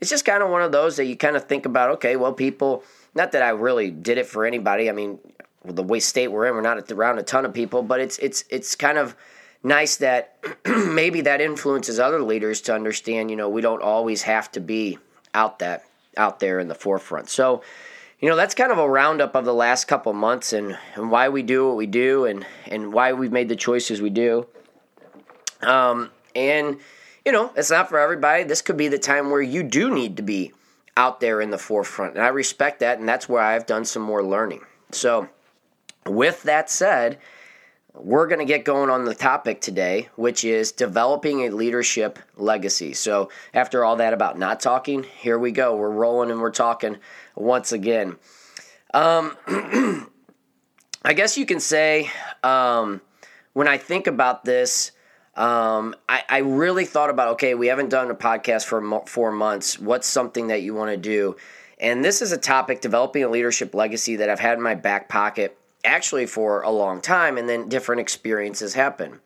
it's 0.00 0.10
just 0.10 0.24
kind 0.24 0.42
of 0.42 0.50
one 0.50 0.62
of 0.62 0.72
those 0.72 0.96
that 0.96 1.06
you 1.06 1.16
kind 1.16 1.36
of 1.36 1.46
think 1.46 1.66
about. 1.66 1.90
Okay, 1.92 2.16
well, 2.16 2.32
people. 2.32 2.84
Not 3.14 3.32
that 3.32 3.42
I 3.42 3.48
really 3.48 3.90
did 3.90 4.18
it 4.18 4.26
for 4.26 4.44
anybody. 4.44 4.90
I 4.90 4.92
mean, 4.92 5.18
the 5.64 5.82
way 5.82 6.00
state 6.00 6.28
we're 6.28 6.46
in, 6.46 6.54
we're 6.54 6.60
not 6.60 6.90
around 6.92 7.18
a 7.18 7.22
ton 7.22 7.44
of 7.44 7.54
people, 7.54 7.82
but 7.82 8.00
it's 8.00 8.18
it's 8.18 8.44
it's 8.50 8.74
kind 8.74 8.98
of 8.98 9.16
nice 9.62 9.96
that 9.96 10.36
maybe 10.66 11.22
that 11.22 11.40
influences 11.40 11.98
other 11.98 12.20
leaders 12.20 12.60
to 12.62 12.74
understand. 12.74 13.30
You 13.30 13.36
know, 13.36 13.48
we 13.48 13.62
don't 13.62 13.82
always 13.82 14.22
have 14.22 14.50
to 14.52 14.60
be 14.60 14.98
out 15.34 15.58
that 15.60 15.84
out 16.16 16.40
there 16.40 16.58
in 16.58 16.68
the 16.68 16.74
forefront. 16.74 17.28
So, 17.28 17.62
you 18.20 18.28
know, 18.28 18.36
that's 18.36 18.54
kind 18.54 18.72
of 18.72 18.78
a 18.78 18.88
roundup 18.88 19.34
of 19.34 19.44
the 19.44 19.54
last 19.54 19.86
couple 19.86 20.12
months 20.12 20.52
and, 20.52 20.78
and 20.94 21.10
why 21.10 21.28
we 21.28 21.42
do 21.42 21.66
what 21.68 21.76
we 21.76 21.86
do 21.86 22.24
and 22.24 22.46
and 22.66 22.92
why 22.92 23.12
we've 23.12 23.32
made 23.32 23.48
the 23.48 23.56
choices 23.56 24.00
we 24.00 24.10
do. 24.10 24.46
Um, 25.62 26.10
and 26.34 26.78
you 27.26 27.32
know, 27.32 27.50
it's 27.56 27.72
not 27.72 27.88
for 27.88 27.98
everybody. 27.98 28.44
This 28.44 28.62
could 28.62 28.76
be 28.76 28.86
the 28.86 29.00
time 29.00 29.30
where 29.30 29.42
you 29.42 29.64
do 29.64 29.92
need 29.92 30.16
to 30.16 30.22
be 30.22 30.52
out 30.96 31.18
there 31.18 31.40
in 31.40 31.50
the 31.50 31.58
forefront. 31.58 32.14
And 32.14 32.22
I 32.22 32.28
respect 32.28 32.78
that, 32.80 33.00
and 33.00 33.08
that's 33.08 33.28
where 33.28 33.42
I've 33.42 33.66
done 33.66 33.84
some 33.84 34.02
more 34.02 34.22
learning. 34.22 34.60
So, 34.92 35.28
with 36.06 36.44
that 36.44 36.70
said, 36.70 37.18
we're 37.92 38.28
going 38.28 38.38
to 38.38 38.44
get 38.44 38.64
going 38.64 38.90
on 38.90 39.04
the 39.04 39.14
topic 39.14 39.60
today, 39.60 40.08
which 40.14 40.44
is 40.44 40.70
developing 40.70 41.40
a 41.40 41.50
leadership 41.50 42.20
legacy. 42.36 42.94
So, 42.94 43.28
after 43.52 43.84
all 43.84 43.96
that 43.96 44.14
about 44.14 44.38
not 44.38 44.60
talking, 44.60 45.02
here 45.02 45.38
we 45.38 45.50
go. 45.50 45.74
We're 45.74 45.90
rolling 45.90 46.30
and 46.30 46.40
we're 46.40 46.52
talking 46.52 46.96
once 47.34 47.72
again. 47.72 48.16
Um, 48.94 49.36
I 51.04 51.12
guess 51.12 51.36
you 51.36 51.44
can 51.44 51.58
say 51.58 52.08
um, 52.44 53.00
when 53.52 53.66
I 53.66 53.78
think 53.78 54.06
about 54.06 54.44
this, 54.44 54.92
um, 55.36 55.94
I, 56.08 56.22
I, 56.28 56.38
really 56.38 56.86
thought 56.86 57.10
about 57.10 57.34
okay, 57.34 57.54
we 57.54 57.66
haven't 57.66 57.90
done 57.90 58.10
a 58.10 58.14
podcast 58.14 58.64
for 58.64 58.80
mo- 58.80 59.04
four 59.06 59.30
months. 59.30 59.78
What's 59.78 60.06
something 60.06 60.48
that 60.48 60.62
you 60.62 60.74
want 60.74 60.90
to 60.90 60.96
do? 60.96 61.36
And 61.78 62.02
this 62.02 62.22
is 62.22 62.32
a 62.32 62.38
topic, 62.38 62.80
developing 62.80 63.22
a 63.22 63.28
leadership 63.28 63.74
legacy, 63.74 64.16
that 64.16 64.30
I've 64.30 64.40
had 64.40 64.56
in 64.56 64.62
my 64.62 64.74
back 64.74 65.10
pocket 65.10 65.58
actually 65.84 66.26
for 66.26 66.62
a 66.62 66.70
long 66.70 67.00
time, 67.00 67.36
and 67.36 67.48
then 67.48 67.68
different 67.68 68.00
experiences 68.00 68.74
happen. 68.74 69.20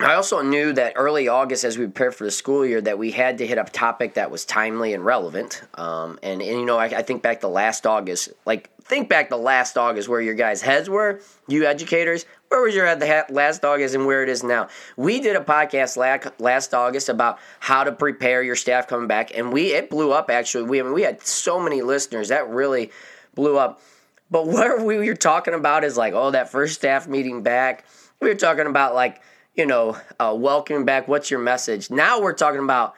I 0.00 0.14
also 0.14 0.42
knew 0.42 0.72
that 0.74 0.92
early 0.94 1.26
August, 1.26 1.64
as 1.64 1.76
we 1.76 1.86
prepared 1.86 2.14
for 2.14 2.24
the 2.24 2.30
school 2.30 2.64
year, 2.64 2.80
that 2.80 2.98
we 2.98 3.10
had 3.10 3.38
to 3.38 3.46
hit 3.46 3.58
a 3.58 3.64
topic 3.64 4.14
that 4.14 4.30
was 4.30 4.44
timely 4.44 4.94
and 4.94 5.04
relevant. 5.04 5.62
Um, 5.74 6.20
and, 6.22 6.40
and, 6.40 6.60
you 6.60 6.64
know, 6.64 6.78
I, 6.78 6.84
I, 6.84 7.02
think 7.02 7.22
back 7.22 7.40
to 7.40 7.48
last 7.48 7.84
August, 7.84 8.28
like, 8.46 8.70
think 8.80 9.08
back 9.08 9.28
to 9.30 9.36
last 9.36 9.76
August 9.76 10.08
where 10.08 10.20
your 10.20 10.34
guys' 10.34 10.62
heads 10.62 10.88
were, 10.88 11.20
you 11.48 11.66
educators. 11.66 12.26
Where 12.48 12.62
was 12.62 12.76
your 12.76 12.86
head 12.86 13.00
the 13.00 13.26
last 13.34 13.64
August 13.64 13.94
and 13.96 14.06
where 14.06 14.22
it 14.22 14.28
is 14.28 14.44
now? 14.44 14.68
We 14.96 15.20
did 15.20 15.34
a 15.34 15.40
podcast 15.40 15.96
last 16.38 16.74
August 16.74 17.08
about 17.08 17.40
how 17.58 17.82
to 17.84 17.92
prepare 17.92 18.42
your 18.42 18.56
staff 18.56 18.86
coming 18.86 19.08
back, 19.08 19.36
and 19.36 19.52
we 19.52 19.74
it 19.74 19.90
blew 19.90 20.12
up 20.12 20.30
actually. 20.30 20.64
We, 20.64 20.80
I 20.80 20.84
mean, 20.84 20.94
we 20.94 21.02
had 21.02 21.20
so 21.26 21.60
many 21.60 21.82
listeners 21.82 22.28
that 22.28 22.48
really 22.48 22.90
blew 23.34 23.58
up. 23.58 23.82
But 24.30 24.46
what 24.48 24.80
we 24.80 24.96
were 24.96 25.14
talking 25.14 25.54
about 25.54 25.84
is 25.84 25.96
like, 25.96 26.14
oh, 26.14 26.30
that 26.30 26.50
first 26.50 26.76
staff 26.76 27.06
meeting 27.08 27.42
back. 27.42 27.84
We 28.20 28.28
were 28.28 28.34
talking 28.34 28.66
about 28.66 28.94
like, 28.94 29.20
you 29.58 29.66
know, 29.66 29.96
uh, 30.20 30.34
welcoming 30.38 30.84
back. 30.84 31.08
What's 31.08 31.32
your 31.32 31.40
message? 31.40 31.90
Now 31.90 32.20
we're 32.20 32.32
talking 32.32 32.62
about, 32.62 32.94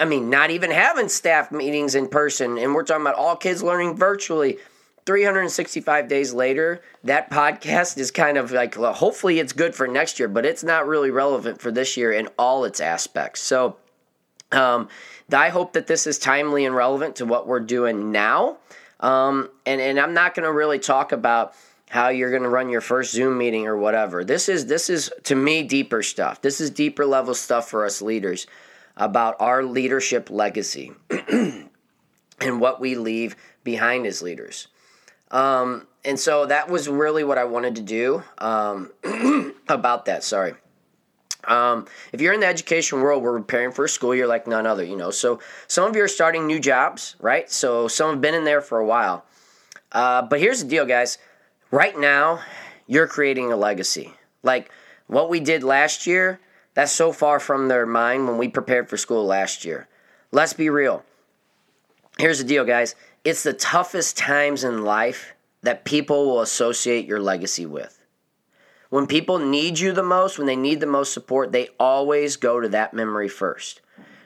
I 0.00 0.06
mean, 0.06 0.30
not 0.30 0.50
even 0.50 0.70
having 0.70 1.10
staff 1.10 1.52
meetings 1.52 1.94
in 1.94 2.08
person, 2.08 2.56
and 2.56 2.74
we're 2.74 2.82
talking 2.82 3.02
about 3.02 3.16
all 3.16 3.36
kids 3.36 3.62
learning 3.62 3.96
virtually. 3.96 4.58
365 5.06 6.08
days 6.08 6.32
later, 6.32 6.80
that 7.04 7.30
podcast 7.30 7.98
is 7.98 8.10
kind 8.10 8.38
of 8.38 8.52
like, 8.52 8.78
well, 8.78 8.92
hopefully 8.92 9.38
it's 9.38 9.52
good 9.52 9.74
for 9.74 9.86
next 9.86 10.18
year, 10.18 10.28
but 10.28 10.46
it's 10.46 10.62
not 10.62 10.86
really 10.86 11.10
relevant 11.10 11.60
for 11.60 11.70
this 11.70 11.96
year 11.96 12.12
in 12.12 12.28
all 12.38 12.64
its 12.64 12.80
aspects. 12.80 13.40
So, 13.40 13.76
um, 14.52 14.88
I 15.32 15.48
hope 15.48 15.72
that 15.74 15.86
this 15.86 16.06
is 16.06 16.18
timely 16.18 16.64
and 16.64 16.74
relevant 16.74 17.16
to 17.16 17.26
what 17.26 17.46
we're 17.46 17.60
doing 17.60 18.12
now. 18.12 18.58
Um, 19.00 19.48
and, 19.66 19.80
and 19.80 19.98
I'm 19.98 20.14
not 20.14 20.34
going 20.34 20.44
to 20.44 20.52
really 20.52 20.78
talk 20.78 21.12
about 21.12 21.54
how 21.90 22.08
you're 22.08 22.30
going 22.30 22.44
to 22.44 22.48
run 22.48 22.68
your 22.68 22.80
first 22.80 23.10
Zoom 23.10 23.36
meeting 23.36 23.66
or 23.66 23.76
whatever. 23.76 24.24
This 24.24 24.48
is 24.48 24.66
this 24.66 24.88
is 24.88 25.12
to 25.24 25.34
me 25.34 25.64
deeper 25.64 26.04
stuff. 26.04 26.40
This 26.40 26.60
is 26.60 26.70
deeper 26.70 27.04
level 27.04 27.34
stuff 27.34 27.68
for 27.68 27.84
us 27.84 28.00
leaders 28.00 28.46
about 28.96 29.34
our 29.40 29.64
leadership 29.64 30.30
legacy 30.30 30.92
and 31.10 32.60
what 32.60 32.80
we 32.80 32.94
leave 32.94 33.34
behind 33.64 34.06
as 34.06 34.22
leaders. 34.22 34.68
Um, 35.32 35.88
and 36.04 36.18
so 36.18 36.46
that 36.46 36.70
was 36.70 36.88
really 36.88 37.24
what 37.24 37.38
I 37.38 37.44
wanted 37.44 37.74
to 37.76 37.82
do 37.82 38.22
um, 38.38 38.92
about 39.68 40.04
that. 40.04 40.22
Sorry. 40.22 40.54
Um, 41.42 41.86
if 42.12 42.20
you're 42.20 42.34
in 42.34 42.40
the 42.40 42.46
education 42.46 43.00
world, 43.00 43.22
we're 43.24 43.38
preparing 43.38 43.72
for 43.72 43.86
a 43.86 43.88
school 43.88 44.14
year 44.14 44.28
like 44.28 44.46
none 44.46 44.64
other, 44.64 44.84
you 44.84 44.96
know. 44.96 45.10
So 45.10 45.40
some 45.66 45.90
of 45.90 45.96
you 45.96 46.04
are 46.04 46.08
starting 46.08 46.46
new 46.46 46.60
jobs, 46.60 47.16
right? 47.18 47.50
So 47.50 47.88
some 47.88 48.10
have 48.10 48.20
been 48.20 48.34
in 48.34 48.44
there 48.44 48.60
for 48.60 48.78
a 48.78 48.86
while. 48.86 49.24
Uh, 49.90 50.22
but 50.22 50.38
here's 50.38 50.62
the 50.62 50.68
deal, 50.68 50.86
guys. 50.86 51.18
Right 51.70 51.96
now, 51.96 52.40
you're 52.86 53.06
creating 53.06 53.52
a 53.52 53.56
legacy. 53.56 54.12
Like 54.42 54.70
what 55.06 55.30
we 55.30 55.38
did 55.40 55.62
last 55.62 56.06
year, 56.06 56.40
that's 56.74 56.92
so 56.92 57.12
far 57.12 57.38
from 57.38 57.68
their 57.68 57.86
mind 57.86 58.26
when 58.26 58.38
we 58.38 58.48
prepared 58.48 58.88
for 58.88 58.96
school 58.96 59.24
last 59.24 59.64
year. 59.64 59.88
Let's 60.32 60.52
be 60.52 60.70
real. 60.70 61.04
Here's 62.18 62.38
the 62.38 62.44
deal, 62.44 62.64
guys. 62.64 62.94
It's 63.24 63.42
the 63.42 63.52
toughest 63.52 64.16
times 64.16 64.64
in 64.64 64.84
life 64.84 65.34
that 65.62 65.84
people 65.84 66.26
will 66.26 66.40
associate 66.40 67.06
your 67.06 67.20
legacy 67.20 67.66
with. 67.66 67.98
When 68.88 69.06
people 69.06 69.38
need 69.38 69.78
you 69.78 69.92
the 69.92 70.02
most, 70.02 70.38
when 70.38 70.46
they 70.46 70.56
need 70.56 70.80
the 70.80 70.86
most 70.86 71.12
support, 71.12 71.52
they 71.52 71.68
always 71.78 72.36
go 72.36 72.60
to 72.60 72.68
that 72.70 72.94
memory 72.94 73.28
first. 73.28 73.80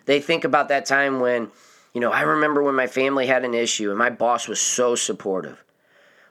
They 0.07 0.21
think 0.21 0.45
about 0.45 0.69
that 0.69 0.87
time 0.87 1.21
when, 1.21 1.51
you 1.93 2.01
know, 2.01 2.11
I 2.11 2.23
remember 2.23 2.63
when 2.63 2.75
my 2.75 2.87
family 2.87 3.27
had 3.27 3.45
an 3.45 3.53
issue 3.53 3.91
and 3.91 3.99
my 3.99 4.11
boss 4.11 4.49
was 4.49 4.61
so 4.61 4.95
supportive. 4.95 5.63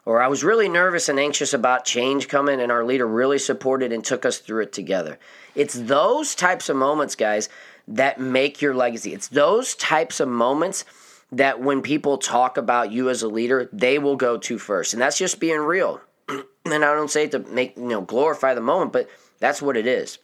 Or 0.05 0.21
I 0.21 0.27
was 0.27 0.43
really 0.43 0.67
nervous 0.67 1.07
and 1.07 1.19
anxious 1.19 1.53
about 1.53 1.85
change 1.85 2.27
coming, 2.27 2.59
and 2.59 2.71
our 2.71 2.83
leader 2.83 3.07
really 3.07 3.39
supported 3.39 3.93
and 3.93 4.03
took 4.03 4.25
us 4.25 4.39
through 4.39 4.63
it 4.63 4.73
together. 4.73 5.17
It's 5.55 5.73
those 5.73 6.35
types 6.35 6.67
of 6.67 6.75
moments, 6.75 7.15
guys, 7.15 7.47
that 7.87 8.19
make 8.19 8.61
your 8.61 8.73
legacy. 8.73 9.13
It's 9.13 9.27
those 9.29 9.75
types 9.75 10.19
of 10.19 10.27
moments 10.27 10.83
that 11.31 11.61
when 11.61 11.81
people 11.81 12.17
talk 12.17 12.57
about 12.57 12.91
you 12.91 13.09
as 13.09 13.23
a 13.23 13.27
leader, 13.27 13.69
they 13.71 13.97
will 13.97 14.15
go 14.15 14.37
to 14.37 14.57
first. 14.57 14.93
And 14.93 15.01
that's 15.01 15.17
just 15.17 15.39
being 15.39 15.59
real. 15.59 16.01
and 16.29 16.45
I 16.65 16.93
don't 16.93 17.09
say 17.09 17.25
it 17.25 17.31
to 17.31 17.39
make, 17.39 17.77
you 17.77 17.83
know, 17.83 18.01
glorify 18.01 18.53
the 18.53 18.61
moment, 18.61 18.93
but 18.93 19.09
that's 19.39 19.61
what 19.61 19.77
it 19.77 19.87
is. 19.87 20.19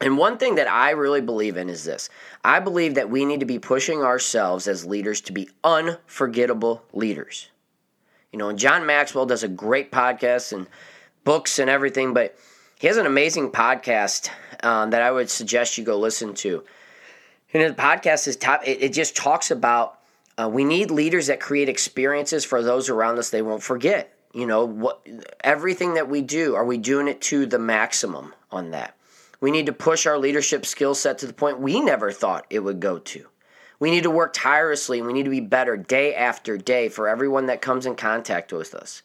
And 0.00 0.18
one 0.18 0.36
thing 0.36 0.56
that 0.56 0.70
I 0.70 0.90
really 0.90 1.22
believe 1.22 1.56
in 1.56 1.70
is 1.70 1.84
this 1.84 2.10
I 2.44 2.60
believe 2.60 2.94
that 2.96 3.10
we 3.10 3.24
need 3.24 3.40
to 3.40 3.46
be 3.46 3.58
pushing 3.58 4.02
ourselves 4.02 4.68
as 4.68 4.84
leaders 4.84 5.20
to 5.22 5.32
be 5.32 5.48
unforgettable 5.64 6.84
leaders. 6.92 7.48
You 8.32 8.38
know, 8.38 8.52
John 8.52 8.86
Maxwell 8.86 9.26
does 9.26 9.42
a 9.42 9.48
great 9.48 9.90
podcast 9.90 10.52
and 10.52 10.66
books 11.24 11.58
and 11.58 11.70
everything, 11.70 12.14
but 12.14 12.36
he 12.78 12.86
has 12.86 12.96
an 12.96 13.06
amazing 13.06 13.50
podcast 13.50 14.30
um, 14.62 14.90
that 14.90 15.02
I 15.02 15.10
would 15.10 15.30
suggest 15.30 15.78
you 15.78 15.84
go 15.84 15.98
listen 15.98 16.34
to. 16.34 16.64
And 17.52 17.74
the 17.74 17.80
podcast 17.80 18.28
is 18.28 18.36
top. 18.36 18.66
It, 18.66 18.82
it 18.82 18.92
just 18.92 19.16
talks 19.16 19.50
about 19.50 19.98
uh, 20.36 20.48
we 20.52 20.64
need 20.64 20.90
leaders 20.90 21.28
that 21.28 21.40
create 21.40 21.68
experiences 21.68 22.44
for 22.44 22.62
those 22.62 22.90
around 22.90 23.18
us 23.18 23.30
they 23.30 23.42
won't 23.42 23.62
forget. 23.62 24.12
You 24.34 24.46
know 24.46 24.66
what? 24.66 25.06
Everything 25.42 25.94
that 25.94 26.08
we 26.08 26.20
do, 26.20 26.54
are 26.54 26.64
we 26.64 26.76
doing 26.76 27.08
it 27.08 27.22
to 27.22 27.46
the 27.46 27.58
maximum 27.58 28.34
on 28.50 28.72
that? 28.72 28.94
We 29.40 29.50
need 29.50 29.66
to 29.66 29.72
push 29.72 30.06
our 30.06 30.18
leadership 30.18 30.66
skill 30.66 30.94
set 30.94 31.18
to 31.18 31.26
the 31.26 31.32
point 31.32 31.60
we 31.60 31.80
never 31.80 32.10
thought 32.10 32.46
it 32.50 32.60
would 32.60 32.80
go 32.80 32.98
to. 32.98 33.26
We 33.78 33.90
need 33.90 34.04
to 34.04 34.10
work 34.10 34.32
tirelessly 34.32 34.98
and 34.98 35.06
we 35.06 35.12
need 35.12 35.24
to 35.24 35.30
be 35.30 35.40
better 35.40 35.76
day 35.76 36.14
after 36.14 36.56
day 36.56 36.88
for 36.88 37.08
everyone 37.08 37.46
that 37.46 37.60
comes 37.60 37.86
in 37.86 37.94
contact 37.94 38.52
with 38.52 38.74
us. 38.74 39.02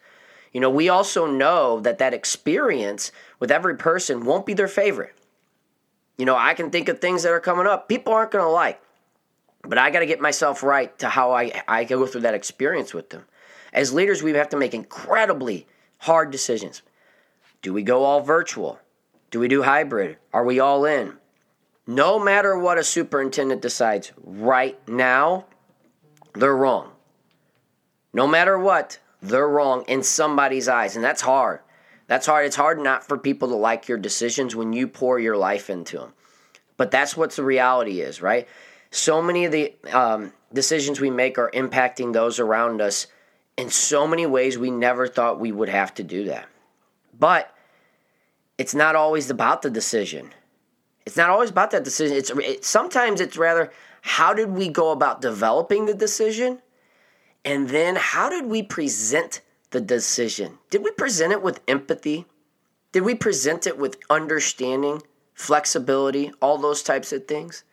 You 0.54 0.62
know, 0.62 0.70
we 0.70 0.90
also 0.90 1.26
know 1.26 1.80
that 1.82 1.98
that 2.00 2.14
experience 2.14 3.12
with 3.40 3.52
every 3.52 3.76
person 3.76 4.26
won't 4.26 4.46
be 4.46 4.54
their 4.54 4.68
favorite. 4.68 5.16
You 6.18 6.26
know, 6.26 6.36
I 6.36 6.54
can 6.54 6.70
think 6.70 6.90
of 6.90 7.00
things 7.00 7.24
that 7.24 7.32
are 7.32 7.40
coming 7.40 7.68
up 7.68 7.90
people 7.90 8.14
aren't 8.14 8.32
going 8.32 8.46
to 8.46 8.50
like, 8.50 8.82
but 9.64 9.78
I 9.78 9.90
got 9.92 10.00
to 10.00 10.06
get 10.06 10.22
myself 10.22 10.64
right 10.64 10.98
to 11.00 11.10
how 11.10 11.32
I, 11.32 11.64
I 11.68 11.84
go 11.84 12.06
through 12.06 12.22
that 12.22 12.34
experience 12.34 12.94
with 12.94 13.10
them. 13.10 13.26
As 13.74 13.94
leaders, 13.94 14.22
we 14.22 14.34
have 14.34 14.50
to 14.50 14.58
make 14.58 14.74
incredibly 14.74 15.68
hard 16.00 16.32
decisions. 16.32 16.82
Do 17.62 17.74
we 17.74 17.84
go 17.84 18.04
all 18.04 18.22
virtual? 18.22 18.80
Do 19.30 19.40
we 19.40 19.48
do 19.48 19.64
hybrid? 19.64 20.18
Are 20.34 20.44
we 20.44 20.60
all 20.60 20.84
in? 20.86 21.18
No 21.92 22.18
matter 22.18 22.58
what 22.58 22.78
a 22.78 22.86
superintendent 22.86 23.62
decides 23.62 24.14
right 24.24 24.80
now, 24.88 25.46
they're 26.34 26.56
wrong. 26.56 26.92
No 28.14 28.28
matter 28.28 28.58
what, 28.58 28.98
they're 29.22 29.50
wrong 29.50 29.84
in 29.90 30.02
somebody's 30.02 30.70
eyes. 30.70 30.96
And 30.96 31.04
that's 31.04 31.22
hard. 31.22 31.60
That's 32.08 32.26
hard. 32.26 32.46
It's 32.46 32.56
hard 32.56 32.80
not 32.80 33.04
for 33.04 33.18
people 33.18 33.50
to 33.50 33.56
like 33.56 33.90
your 33.90 33.98
decisions 33.98 34.56
when 34.56 34.72
you 34.72 34.88
pour 34.88 35.20
your 35.20 35.36
life 35.36 35.70
into 35.70 35.98
them. 35.98 36.14
But 36.78 36.92
that's 36.92 37.18
what 37.18 37.32
the 37.32 37.44
reality 37.44 38.00
is, 38.00 38.22
right? 38.22 38.48
So 38.90 39.22
many 39.22 39.44
of 39.44 39.52
the 39.52 39.76
um, 39.92 40.32
decisions 40.54 41.02
we 41.02 41.10
make 41.10 41.38
are 41.38 41.52
impacting 41.52 42.14
those 42.14 42.40
around 42.40 42.80
us 42.80 43.08
in 43.58 43.70
so 43.70 44.08
many 44.08 44.26
ways 44.26 44.58
we 44.58 44.72
never 44.72 45.10
thought 45.10 45.42
we 45.42 45.52
would 45.52 45.68
have 45.68 45.94
to 45.96 46.04
do 46.04 46.24
that. 46.26 46.48
But 47.20 47.54
it's 48.58 48.74
not 48.74 48.96
always 48.96 49.30
about 49.30 49.62
the 49.62 49.70
decision. 49.70 50.32
It's 51.06 51.18
not 51.18 51.30
always 51.30 51.50
about 51.50 51.72
that 51.72 51.84
decision. 51.84 52.18
It's 52.18 52.30
it, 52.30 52.66
sometimes 52.66 53.22
it's 53.22 53.38
rather 53.38 53.72
how 54.02 54.34
did 54.34 54.50
we 54.50 54.70
go 54.70 54.92
about 54.92 55.22
developing 55.22 55.86
the 55.86 55.94
decision, 55.94 56.60
and 57.46 57.70
then 57.70 57.96
how 57.96 58.30
did 58.30 58.46
we 58.46 58.64
present 58.64 59.42
the 59.72 59.82
decision? 59.82 60.58
Did 60.70 60.84
we 60.84 60.92
present 60.92 61.32
it 61.32 61.42
with 61.42 61.62
empathy? 61.68 62.26
Did 62.92 63.04
we 63.04 63.16
present 63.16 63.66
it 63.66 63.78
with 63.78 63.98
understanding, 64.10 65.02
flexibility, 65.34 66.32
all 66.42 66.58
those 66.58 66.84
types 66.84 67.14
of 67.14 67.28
things? 67.28 67.64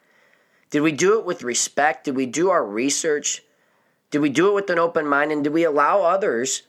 Did 0.70 0.80
we 0.80 0.92
do 0.92 1.18
it 1.18 1.24
with 1.24 1.42
respect? 1.42 2.04
Did 2.04 2.16
we 2.16 2.26
do 2.26 2.50
our 2.50 2.64
research? 2.64 3.42
Did 4.10 4.20
we 4.20 4.28
do 4.28 4.48
it 4.48 4.54
with 4.54 4.70
an 4.70 4.78
open 4.78 5.06
mind? 5.06 5.32
And 5.32 5.42
did 5.42 5.52
we 5.52 5.64
allow 5.64 6.02
others 6.02 6.62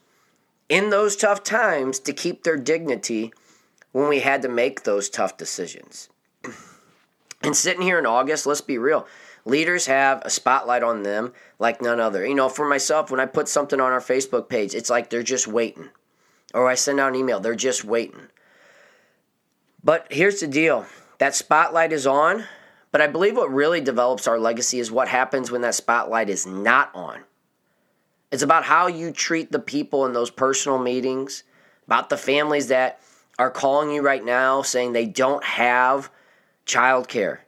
in 0.67 0.89
those 0.89 1.15
tough 1.15 1.43
times 1.43 1.99
to 1.99 2.13
keep 2.13 2.43
their 2.43 2.57
dignity 2.57 3.33
when 3.91 4.09
we 4.09 4.19
had 4.19 4.41
to 4.41 4.49
make 4.49 4.83
those 4.83 5.09
tough 5.09 5.37
decisions? 5.37 6.09
And 7.41 7.55
sitting 7.55 7.81
here 7.81 7.99
in 7.99 8.05
August, 8.05 8.45
let's 8.45 8.61
be 8.61 8.77
real. 8.77 9.07
Leaders 9.45 9.85
have 9.85 10.21
a 10.25 10.29
spotlight 10.29 10.83
on 10.83 11.03
them 11.03 11.33
like 11.57 11.81
none 11.81 11.99
other. 11.99 12.25
You 12.25 12.35
know, 12.35 12.49
for 12.49 12.67
myself, 12.67 13.09
when 13.09 13.19
I 13.19 13.25
put 13.25 13.47
something 13.47 13.79
on 13.79 13.91
our 13.91 14.01
Facebook 14.01 14.49
page, 14.49 14.75
it's 14.75 14.89
like 14.89 15.09
they're 15.09 15.23
just 15.23 15.47
waiting. 15.47 15.89
Or 16.53 16.67
I 16.67 16.75
send 16.75 16.99
out 16.99 17.09
an 17.09 17.15
email, 17.15 17.39
they're 17.39 17.55
just 17.55 17.83
waiting. 17.85 18.27
But 19.83 20.07
here's 20.11 20.41
the 20.41 20.47
deal 20.47 20.85
that 21.19 21.35
spotlight 21.35 21.93
is 21.93 22.05
on, 22.05 22.45
but 22.91 23.01
I 23.01 23.07
believe 23.07 23.35
what 23.35 23.51
really 23.51 23.81
develops 23.81 24.27
our 24.27 24.39
legacy 24.39 24.79
is 24.79 24.91
what 24.91 25.07
happens 25.07 25.51
when 25.51 25.61
that 25.61 25.75
spotlight 25.75 26.29
is 26.29 26.45
not 26.45 26.91
on. 26.93 27.23
It's 28.31 28.43
about 28.43 28.63
how 28.63 28.87
you 28.87 29.11
treat 29.11 29.51
the 29.51 29.59
people 29.59 30.05
in 30.05 30.13
those 30.13 30.29
personal 30.29 30.79
meetings, 30.79 31.43
about 31.87 32.09
the 32.09 32.17
families 32.17 32.67
that 32.67 32.99
are 33.37 33.49
calling 33.49 33.89
you 33.89 34.01
right 34.01 34.23
now 34.23 34.61
saying 34.61 34.93
they 34.93 35.05
don't 35.05 35.43
have 35.43 36.11
childcare. 36.69 37.39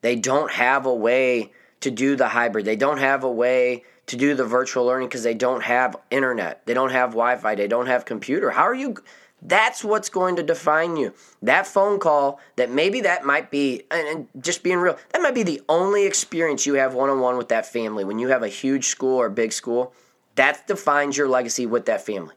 They 0.00 0.16
don't 0.16 0.52
have 0.52 0.86
a 0.86 0.94
way 0.94 1.52
to 1.80 1.90
do 1.90 2.16
the 2.16 2.28
hybrid. 2.28 2.64
They 2.64 2.76
don't 2.76 2.98
have 2.98 3.24
a 3.24 3.30
way 3.30 3.84
to 4.06 4.16
do 4.16 4.34
the 4.34 4.44
virtual 4.44 4.86
learning 4.86 5.08
because 5.08 5.22
they 5.22 5.34
don't 5.34 5.62
have 5.62 5.96
internet. 6.10 6.64
They 6.66 6.74
don't 6.74 6.92
have 6.92 7.10
Wi 7.10 7.36
Fi. 7.36 7.54
They 7.54 7.68
don't 7.68 7.86
have 7.86 8.04
computer. 8.04 8.50
How 8.50 8.62
are 8.62 8.74
you? 8.74 8.96
That's 9.40 9.84
what's 9.84 10.08
going 10.08 10.36
to 10.36 10.42
define 10.42 10.96
you. 10.96 11.14
That 11.42 11.66
phone 11.66 12.00
call, 12.00 12.40
that 12.56 12.70
maybe 12.70 13.02
that 13.02 13.24
might 13.24 13.50
be, 13.50 13.82
and 13.90 14.26
just 14.40 14.62
being 14.62 14.78
real, 14.78 14.96
that 15.12 15.22
might 15.22 15.34
be 15.34 15.44
the 15.44 15.62
only 15.68 16.06
experience 16.06 16.66
you 16.66 16.74
have 16.74 16.94
one 16.94 17.10
on 17.10 17.20
one 17.20 17.36
with 17.36 17.48
that 17.48 17.66
family. 17.66 18.04
When 18.04 18.18
you 18.18 18.28
have 18.28 18.42
a 18.42 18.48
huge 18.48 18.86
school 18.86 19.16
or 19.16 19.28
big 19.28 19.52
school, 19.52 19.92
that 20.34 20.66
defines 20.66 21.16
your 21.16 21.28
legacy 21.28 21.66
with 21.66 21.86
that 21.86 22.04
family. 22.04 22.34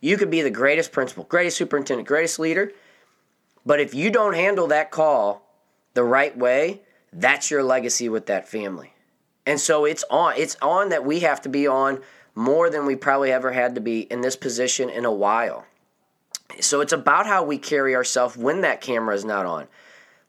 You 0.00 0.18
could 0.18 0.30
be 0.30 0.42
the 0.42 0.50
greatest 0.50 0.92
principal, 0.92 1.24
greatest 1.24 1.56
superintendent, 1.56 2.06
greatest 2.06 2.38
leader, 2.38 2.72
but 3.64 3.80
if 3.80 3.94
you 3.94 4.10
don't 4.10 4.34
handle 4.34 4.66
that 4.66 4.90
call 4.90 5.43
the 5.94 6.04
right 6.04 6.36
way, 6.36 6.82
that's 7.12 7.50
your 7.50 7.62
legacy 7.62 8.08
with 8.08 8.26
that 8.26 8.48
family. 8.48 8.92
And 9.46 9.60
so 9.60 9.84
it's 9.84 10.04
on 10.10 10.34
it's 10.36 10.56
on 10.62 10.88
that 10.88 11.04
we 11.04 11.20
have 11.20 11.40
to 11.42 11.48
be 11.48 11.66
on 11.66 12.00
more 12.34 12.70
than 12.70 12.86
we 12.86 12.96
probably 12.96 13.30
ever 13.30 13.52
had 13.52 13.74
to 13.76 13.80
be 13.80 14.00
in 14.00 14.20
this 14.20 14.36
position 14.36 14.90
in 14.90 15.04
a 15.04 15.12
while. 15.12 15.66
So 16.60 16.80
it's 16.80 16.92
about 16.92 17.26
how 17.26 17.44
we 17.44 17.58
carry 17.58 17.94
ourselves 17.94 18.36
when 18.36 18.60
that 18.62 18.80
camera 18.80 19.14
is 19.14 19.24
not 19.24 19.46
on. 19.46 19.68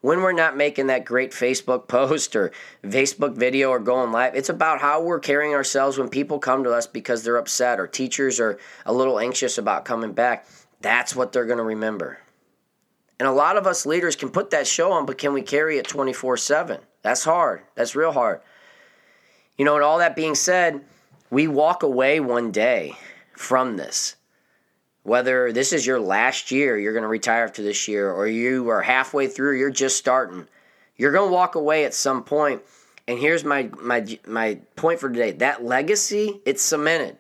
When 0.02 0.22
we're 0.22 0.34
not 0.34 0.56
making 0.56 0.88
that 0.88 1.06
great 1.06 1.32
Facebook 1.32 1.88
post 1.88 2.36
or 2.36 2.52
Facebook 2.84 3.36
video 3.36 3.70
or 3.70 3.80
going 3.80 4.12
live, 4.12 4.36
it's 4.36 4.50
about 4.50 4.82
how 4.82 5.02
we're 5.02 5.20
carrying 5.20 5.54
ourselves 5.54 5.98
when 5.98 6.10
people 6.10 6.38
come 6.38 6.64
to 6.64 6.72
us 6.72 6.86
because 6.86 7.24
they're 7.24 7.38
upset 7.38 7.80
or 7.80 7.88
teachers 7.88 8.40
are 8.40 8.60
a 8.86 8.94
little 8.94 9.20
anxious 9.20 9.58
about 9.58 9.86
coming 9.86 10.14
back. 10.14 10.46
That's 10.82 11.16
what 11.16 11.32
they're 11.32 11.46
going 11.46 11.58
to 11.58 11.64
remember. 11.64 12.20
And 13.20 13.28
a 13.28 13.32
lot 13.32 13.58
of 13.58 13.66
us 13.66 13.86
leaders 13.86 14.16
can 14.16 14.30
put 14.30 14.50
that 14.50 14.68
show 14.68 14.92
on, 14.92 15.06
but 15.06 15.18
can 15.18 15.34
we 15.34 15.42
carry 15.42 15.78
it 15.78 15.88
24 15.88 16.38
7? 16.38 16.80
That's 17.02 17.24
hard. 17.24 17.62
That's 17.76 17.96
real 17.96 18.12
hard. 18.12 18.42
You 19.58 19.64
know, 19.64 19.76
and 19.76 19.84
all 19.84 20.00
that 20.00 20.16
being 20.16 20.36
said, 20.36 20.82
we 21.30 21.48
walk 21.48 21.84
away 21.84 22.20
one 22.20 22.52
day 22.52 22.98
from 23.34 23.78
this. 23.78 24.16
Whether 25.04 25.52
this 25.52 25.72
is 25.72 25.86
your 25.86 26.00
last 26.00 26.52
year, 26.52 26.78
you're 26.78 26.94
going 26.94 27.04
to 27.04 27.08
retire 27.08 27.44
after 27.44 27.62
this 27.62 27.88
year, 27.88 28.12
or 28.12 28.28
you 28.28 28.70
are 28.70 28.82
halfway 28.82 29.28
through, 29.28 29.58
you're 29.60 29.70
just 29.70 29.98
starting. 29.98 30.48
You're 30.98 31.12
going 31.12 31.30
to 31.30 31.34
walk 31.34 31.56
away 31.56 31.86
at 31.86 31.94
some 31.94 32.24
point. 32.24 32.64
And 33.08 33.20
here's 33.20 33.44
my, 33.44 33.70
my, 33.80 34.18
my 34.26 34.60
point 34.76 35.00
for 35.00 35.10
today 35.10 35.32
that 35.34 35.64
legacy, 35.64 36.42
it's 36.46 36.64
cemented. 36.64 37.18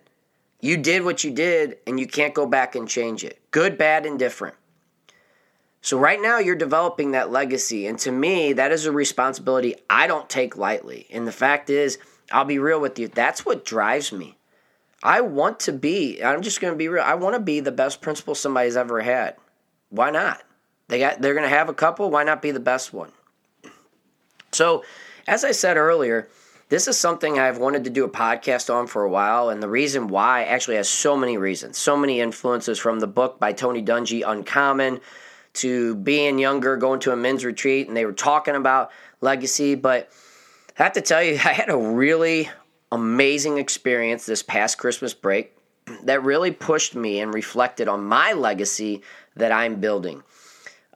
You 0.62 0.78
did 0.78 1.04
what 1.04 1.24
you 1.24 1.30
did, 1.30 1.78
and 1.86 2.00
you 2.00 2.08
can't 2.08 2.34
go 2.34 2.48
back 2.48 2.75
and 2.75 2.88
change 2.88 3.24
it. 3.24 3.40
Good, 3.52 3.78
bad, 3.78 4.06
and 4.06 4.18
different. 4.18 4.56
So, 5.86 6.00
right 6.00 6.20
now, 6.20 6.39
you're 6.39 6.56
developing 6.56 7.12
that 7.12 7.30
legacy. 7.30 7.86
And 7.86 8.00
to 8.00 8.12
me, 8.12 8.54
that 8.54 8.72
is 8.72 8.88
a 8.88 8.92
responsibility 8.92 9.75
I 9.88 10.08
don't 10.08 10.27
take 10.27 10.58
lightly. 10.58 11.06
And 11.12 11.27
the 11.27 11.32
fact 11.32 11.70
is, 11.70 12.00
I'll 12.32 12.44
be 12.44 12.58
real 12.58 12.82
with 12.82 12.98
you, 12.98 13.08
that's 13.08 13.46
what 13.46 13.65
drives 13.65 14.12
me. 14.12 14.36
I 15.04 15.22
want 15.22 15.60
to 15.60 15.72
be, 15.72 16.24
I'm 16.24 16.42
just 16.42 16.60
going 16.60 16.74
to 16.74 16.77
be 16.77 16.88
real, 16.88 17.04
I 17.04 17.13
want 17.13 17.36
to 17.36 17.39
be 17.39 17.60
the 17.60 17.72
best 17.72 18.01
principal 18.01 18.34
somebody's 18.34 18.75
ever 18.75 19.00
had. 19.01 19.36
Why 19.92 20.10
not? 20.10 20.42
They 20.88 20.98
got, 20.98 21.22
they're 21.22 21.36
going 21.36 21.48
to 21.48 21.56
have 21.56 21.70
a 21.70 21.74
couple. 21.75 22.10
Why 22.10 22.24
not 22.24 22.42
be 22.42 22.50
the 22.50 22.60
best 22.60 22.92
one? 22.92 23.12
So, 24.54 24.84
as 25.27 25.44
I 25.44 25.51
said 25.51 25.77
earlier, 25.77 26.27
this 26.70 26.88
is 26.88 26.98
something 26.98 27.38
I've 27.38 27.60
wanted 27.60 27.84
to 27.84 27.92
do 27.92 28.06
a 28.06 28.10
podcast 28.10 28.74
on 28.74 28.88
for 28.88 29.04
a 29.04 29.10
while, 29.10 29.50
and 29.50 29.62
the 29.62 29.70
reason 29.70 30.08
why 30.08 30.46
actually 30.46 30.77
has 30.77 30.89
so 30.89 31.15
many 31.15 31.38
reasons, 31.38 31.77
so 31.77 31.96
many 31.96 32.22
influences 32.22 32.80
from 32.80 33.01
the 33.01 33.08
book 33.08 33.39
by 33.39 33.54
Tony 33.54 33.84
Dungy, 33.84 34.24
Uncommon, 34.25 35.00
to 35.55 35.95
being 35.95 36.39
younger, 36.39 36.77
going 36.77 37.00
to 37.01 37.12
a 37.12 37.15
men's 37.15 37.45
retreat, 37.45 37.88
and 37.88 37.95
they 37.95 38.05
were 38.05 38.13
talking 38.13 38.55
about 38.55 38.91
legacy. 39.21 39.75
But 39.75 40.09
I 40.79 40.83
have 40.83 40.93
to 40.93 41.01
tell 41.01 41.24
you, 41.24 41.33
I 41.45 41.53
had 41.53 41.69
a 41.69 41.77
really 41.77 42.50
amazing 42.91 43.57
experience 43.57 44.25
this 44.25 44.43
past 44.43 44.77
Christmas 44.77 45.13
break 45.13 45.57
that 46.03 46.24
really 46.24 46.51
pushed 46.51 46.95
me 46.95 47.19
and 47.19 47.33
reflected 47.33 47.88
on 47.88 48.03
my 48.03 48.33
legacy 48.33 49.01
that 49.35 49.51
I'm 49.51 49.75
building. 49.75 50.24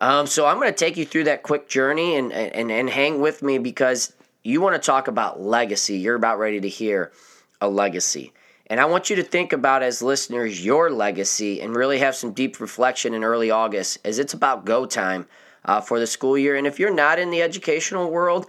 Um, 0.02 0.28
so 0.28 0.46
I'm 0.46 0.58
going 0.58 0.72
to 0.72 0.78
take 0.78 0.96
you 0.96 1.06
through 1.06 1.26
that 1.26 1.44
quick 1.44 1.68
journey 1.68 2.16
and, 2.16 2.32
and, 2.32 2.72
and 2.72 2.90
hang 2.90 3.20
with 3.20 3.44
me 3.44 3.58
because 3.58 4.14
you 4.44 4.62
want 4.62 4.82
to 4.82 4.86
talk 4.86 5.10
about 5.10 5.42
legacy. 5.42 5.98
You're 5.98 6.16
about 6.16 6.40
ready 6.40 6.62
to 6.62 6.70
hear 6.70 7.12
a 7.60 7.68
legacy. 7.68 8.32
And 8.70 8.80
I 8.80 8.86
want 8.86 9.10
you 9.10 9.16
to 9.16 9.24
think 9.24 9.52
about, 9.52 9.82
as 9.82 10.02
listeners, 10.02 10.64
your 10.64 10.92
legacy 10.92 11.60
and 11.62 11.76
really 11.76 12.00
have 12.00 12.16
some 12.16 12.34
deep 12.34 12.60
reflection 12.60 13.14
in 13.14 13.24
early 13.24 13.50
August 13.50 13.98
as 14.06 14.20
it's 14.20 14.34
about 14.34 14.66
go 14.66 14.86
time 14.86 15.28
uh, 15.66 15.82
for 15.82 16.00
the 16.00 16.06
school 16.06 16.38
year. 16.38 16.56
And 16.56 16.68
if 16.68 16.80
you're 16.80 16.94
not 16.94 17.18
in 17.18 17.32
the 17.32 17.42
educational 17.42 18.12
world, 18.12 18.46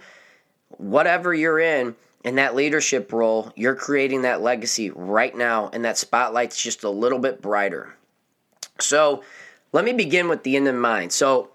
whatever 0.77 1.33
you're 1.33 1.59
in, 1.59 1.95
in 2.23 2.35
that 2.35 2.55
leadership 2.55 3.11
role, 3.11 3.51
you're 3.55 3.75
creating 3.75 4.21
that 4.21 4.41
legacy 4.41 4.91
right 4.91 5.35
now, 5.35 5.69
and 5.73 5.83
that 5.85 5.97
spotlight's 5.97 6.61
just 6.61 6.83
a 6.83 6.89
little 6.89 7.17
bit 7.17 7.41
brighter. 7.41 7.95
So, 8.79 9.23
let 9.73 9.85
me 9.85 9.93
begin 9.93 10.27
with 10.27 10.43
the 10.43 10.55
end 10.55 10.67
in 10.67 10.77
mind. 10.77 11.11
So, 11.11 11.49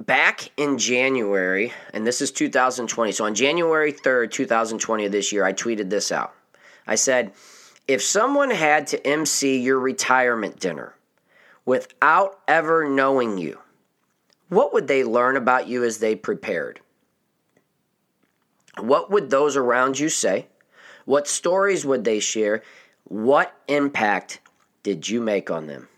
back 0.00 0.50
in 0.56 0.78
January, 0.78 1.72
and 1.92 2.06
this 2.06 2.20
is 2.20 2.32
2020. 2.32 3.12
So 3.12 3.24
on 3.24 3.34
January 3.34 3.92
3rd, 3.92 4.30
2020 4.30 5.04
of 5.06 5.12
this 5.12 5.32
year, 5.32 5.44
I 5.44 5.52
tweeted 5.52 5.90
this 5.90 6.10
out. 6.10 6.34
I 6.86 6.96
said, 6.96 7.32
if 7.88 8.02
someone 8.02 8.50
had 8.50 8.86
to 8.88 9.06
MC 9.06 9.58
your 9.58 9.78
retirement 9.78 10.58
dinner 10.60 10.94
without 11.64 12.40
ever 12.46 12.88
knowing 12.88 13.38
you, 13.38 13.58
what 14.48 14.72
would 14.72 14.86
they 14.86 15.04
learn 15.04 15.36
about 15.36 15.66
you 15.66 15.84
as 15.84 15.98
they 15.98 16.14
prepared? 16.14 16.80
What 18.78 19.10
would 19.10 19.30
those 19.30 19.56
around 19.56 19.98
you 19.98 20.08
say? 20.08 20.46
What 21.04 21.26
stories 21.26 21.84
would 21.84 22.04
they 22.04 22.20
share? 22.20 22.62
What 23.04 23.54
impact 23.68 24.40
did 24.82 25.08
you 25.08 25.20
make 25.20 25.50
on 25.50 25.66
them? 25.66 25.88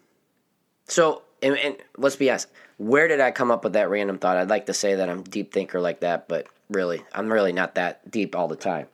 So, 0.86 1.22
and, 1.42 1.56
and 1.58 1.76
let's 1.96 2.16
be 2.16 2.30
honest, 2.30 2.48
where 2.78 3.08
did 3.08 3.20
I 3.20 3.30
come 3.30 3.50
up 3.50 3.64
with 3.64 3.74
that 3.74 3.90
random 3.90 4.18
thought? 4.18 4.36
I'd 4.36 4.50
like 4.50 4.66
to 4.66 4.74
say 4.74 4.96
that 4.96 5.08
I'm 5.08 5.22
deep 5.22 5.52
thinker 5.52 5.80
like 5.80 6.00
that, 6.00 6.28
but 6.28 6.46
really, 6.68 7.02
I'm 7.12 7.32
really 7.32 7.52
not 7.52 7.76
that 7.76 8.10
deep 8.10 8.34
all 8.34 8.48
the 8.48 8.56
time. 8.56 8.86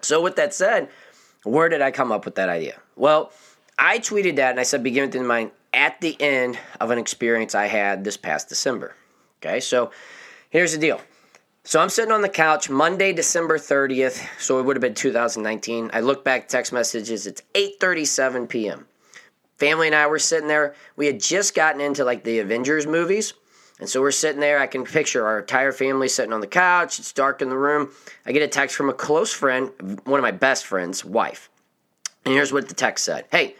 So 0.00 0.22
with 0.22 0.36
that 0.36 0.54
said, 0.54 0.88
where 1.44 1.68
did 1.68 1.82
I 1.82 1.90
come 1.90 2.12
up 2.12 2.24
with 2.24 2.36
that 2.36 2.48
idea? 2.48 2.80
Well, 2.96 3.32
I 3.78 3.98
tweeted 3.98 4.36
that 4.36 4.50
and 4.50 4.60
I 4.60 4.64
said 4.64 4.82
begin 4.82 5.06
with 5.06 5.14
in 5.14 5.26
mind 5.26 5.52
at 5.72 6.00
the 6.00 6.16
end 6.20 6.58
of 6.80 6.90
an 6.90 6.98
experience 6.98 7.54
I 7.54 7.66
had 7.66 8.04
this 8.04 8.16
past 8.16 8.48
December. 8.48 8.94
Okay, 9.40 9.60
so 9.60 9.90
here's 10.50 10.72
the 10.72 10.78
deal. 10.78 11.00
So 11.64 11.80
I'm 11.80 11.90
sitting 11.90 12.12
on 12.12 12.22
the 12.22 12.28
couch 12.28 12.70
Monday, 12.70 13.12
December 13.12 13.58
30th, 13.58 14.26
so 14.40 14.58
it 14.58 14.64
would 14.64 14.74
have 14.74 14.80
been 14.80 14.94
2019. 14.94 15.90
I 15.92 16.00
look 16.00 16.24
back 16.24 16.48
text 16.48 16.72
messages, 16.72 17.26
it's 17.26 17.42
8:37 17.54 18.48
p.m. 18.48 18.86
Family 19.58 19.88
and 19.88 19.96
I 19.96 20.06
were 20.06 20.18
sitting 20.18 20.48
there. 20.48 20.74
We 20.96 21.06
had 21.06 21.20
just 21.20 21.54
gotten 21.54 21.80
into 21.80 22.04
like 22.04 22.24
the 22.24 22.38
Avengers 22.38 22.86
movies. 22.86 23.34
And 23.80 23.88
so 23.88 24.00
we're 24.00 24.10
sitting 24.10 24.40
there. 24.40 24.58
I 24.58 24.66
can 24.66 24.84
picture 24.84 25.26
our 25.26 25.40
entire 25.40 25.72
family 25.72 26.08
sitting 26.08 26.32
on 26.32 26.40
the 26.40 26.46
couch. 26.46 26.98
It's 26.98 27.12
dark 27.12 27.42
in 27.42 27.48
the 27.48 27.56
room. 27.56 27.90
I 28.26 28.32
get 28.32 28.42
a 28.42 28.48
text 28.48 28.76
from 28.76 28.90
a 28.90 28.94
close 28.94 29.32
friend, 29.32 29.70
one 30.04 30.18
of 30.18 30.22
my 30.22 30.32
best 30.32 30.66
friends' 30.66 31.04
wife. 31.04 31.48
And 32.24 32.34
here's 32.34 32.52
what 32.52 32.68
the 32.68 32.74
text 32.74 33.04
said 33.04 33.26
Hey, 33.30 33.54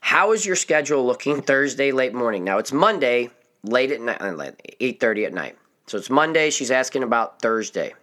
how 0.00 0.32
is 0.32 0.44
your 0.44 0.56
schedule 0.56 1.06
looking 1.06 1.42
Thursday 1.42 1.92
late 1.92 2.14
morning? 2.14 2.44
Now 2.44 2.58
it's 2.58 2.72
Monday 2.72 3.30
late 3.62 3.90
at 3.90 4.00
night, 4.00 4.20
uh, 4.20 4.50
8:30 4.80 5.24
at 5.24 5.32
night. 5.32 5.56
So 5.86 5.98
it's 5.98 6.10
Monday. 6.10 6.50
She's 6.50 6.70
asking 6.70 7.02
about 7.02 7.40
Thursday. 7.40 7.94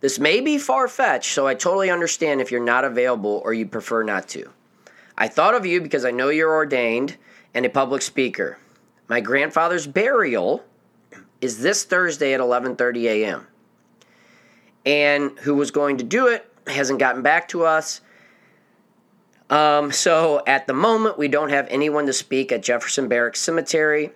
This 0.00 0.18
may 0.18 0.40
be 0.40 0.58
far 0.58 0.88
fetched, 0.88 1.32
so 1.32 1.46
I 1.46 1.54
totally 1.54 1.90
understand 1.90 2.40
if 2.40 2.50
you're 2.50 2.64
not 2.64 2.84
available 2.84 3.42
or 3.44 3.52
you 3.52 3.66
prefer 3.66 4.02
not 4.02 4.28
to. 4.30 4.50
I 5.18 5.28
thought 5.28 5.54
of 5.54 5.66
you 5.66 5.80
because 5.80 6.04
I 6.04 6.10
know 6.10 6.30
you're 6.30 6.54
ordained 6.54 7.16
and 7.52 7.66
a 7.66 7.68
public 7.68 8.00
speaker. 8.00 8.58
My 9.10 9.20
grandfather's 9.20 9.88
burial 9.88 10.62
is 11.40 11.60
this 11.60 11.82
Thursday 11.82 12.32
at 12.32 12.38
11:30 12.38 13.06
a.m. 13.06 13.48
And 14.86 15.36
who 15.40 15.56
was 15.56 15.72
going 15.72 15.96
to 15.96 16.04
do 16.04 16.28
it 16.28 16.48
hasn't 16.68 17.00
gotten 17.00 17.20
back 17.20 17.48
to 17.48 17.64
us. 17.64 18.02
Um, 19.50 19.90
so 19.90 20.44
at 20.46 20.68
the 20.68 20.74
moment, 20.74 21.18
we 21.18 21.26
don't 21.26 21.48
have 21.48 21.66
anyone 21.70 22.06
to 22.06 22.12
speak 22.12 22.52
at 22.52 22.62
Jefferson 22.62 23.08
Barracks 23.08 23.40
Cemetery. 23.40 24.12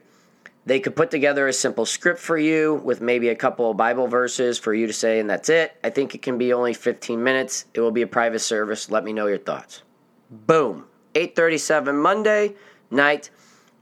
They 0.65 0.79
could 0.79 0.95
put 0.95 1.11
together 1.11 1.49
a 1.49 1.53
simple 1.53 1.87
script 1.87 2.21
for 2.21 2.39
you 2.39 2.75
with 2.85 3.01
maybe 3.01 3.31
a 3.31 3.35
couple 3.35 3.73
of 3.73 3.77
Bible 3.77 4.07
verses 4.07 4.61
for 4.61 4.73
you 4.73 4.87
to 4.87 4.93
say, 4.93 5.19
and 5.19 5.29
that's 5.29 5.49
it. 5.49 5.77
I 5.83 5.91
think 5.91 6.15
it 6.15 6.23
can 6.23 6.39
be 6.39 6.53
only 6.53 6.73
15 6.73 7.21
minutes. 7.21 7.65
It 7.75 7.81
will 7.81 7.91
be 7.91 8.03
a 8.03 8.07
private 8.07 8.39
service. 8.39 8.89
Let 8.93 9.03
me 9.03 9.13
know 9.13 9.27
your 9.27 9.39
thoughts. 9.39 9.83
Boom. 10.31 10.87
8:37 11.17 12.01
Monday 12.01 12.55
night. 12.93 13.31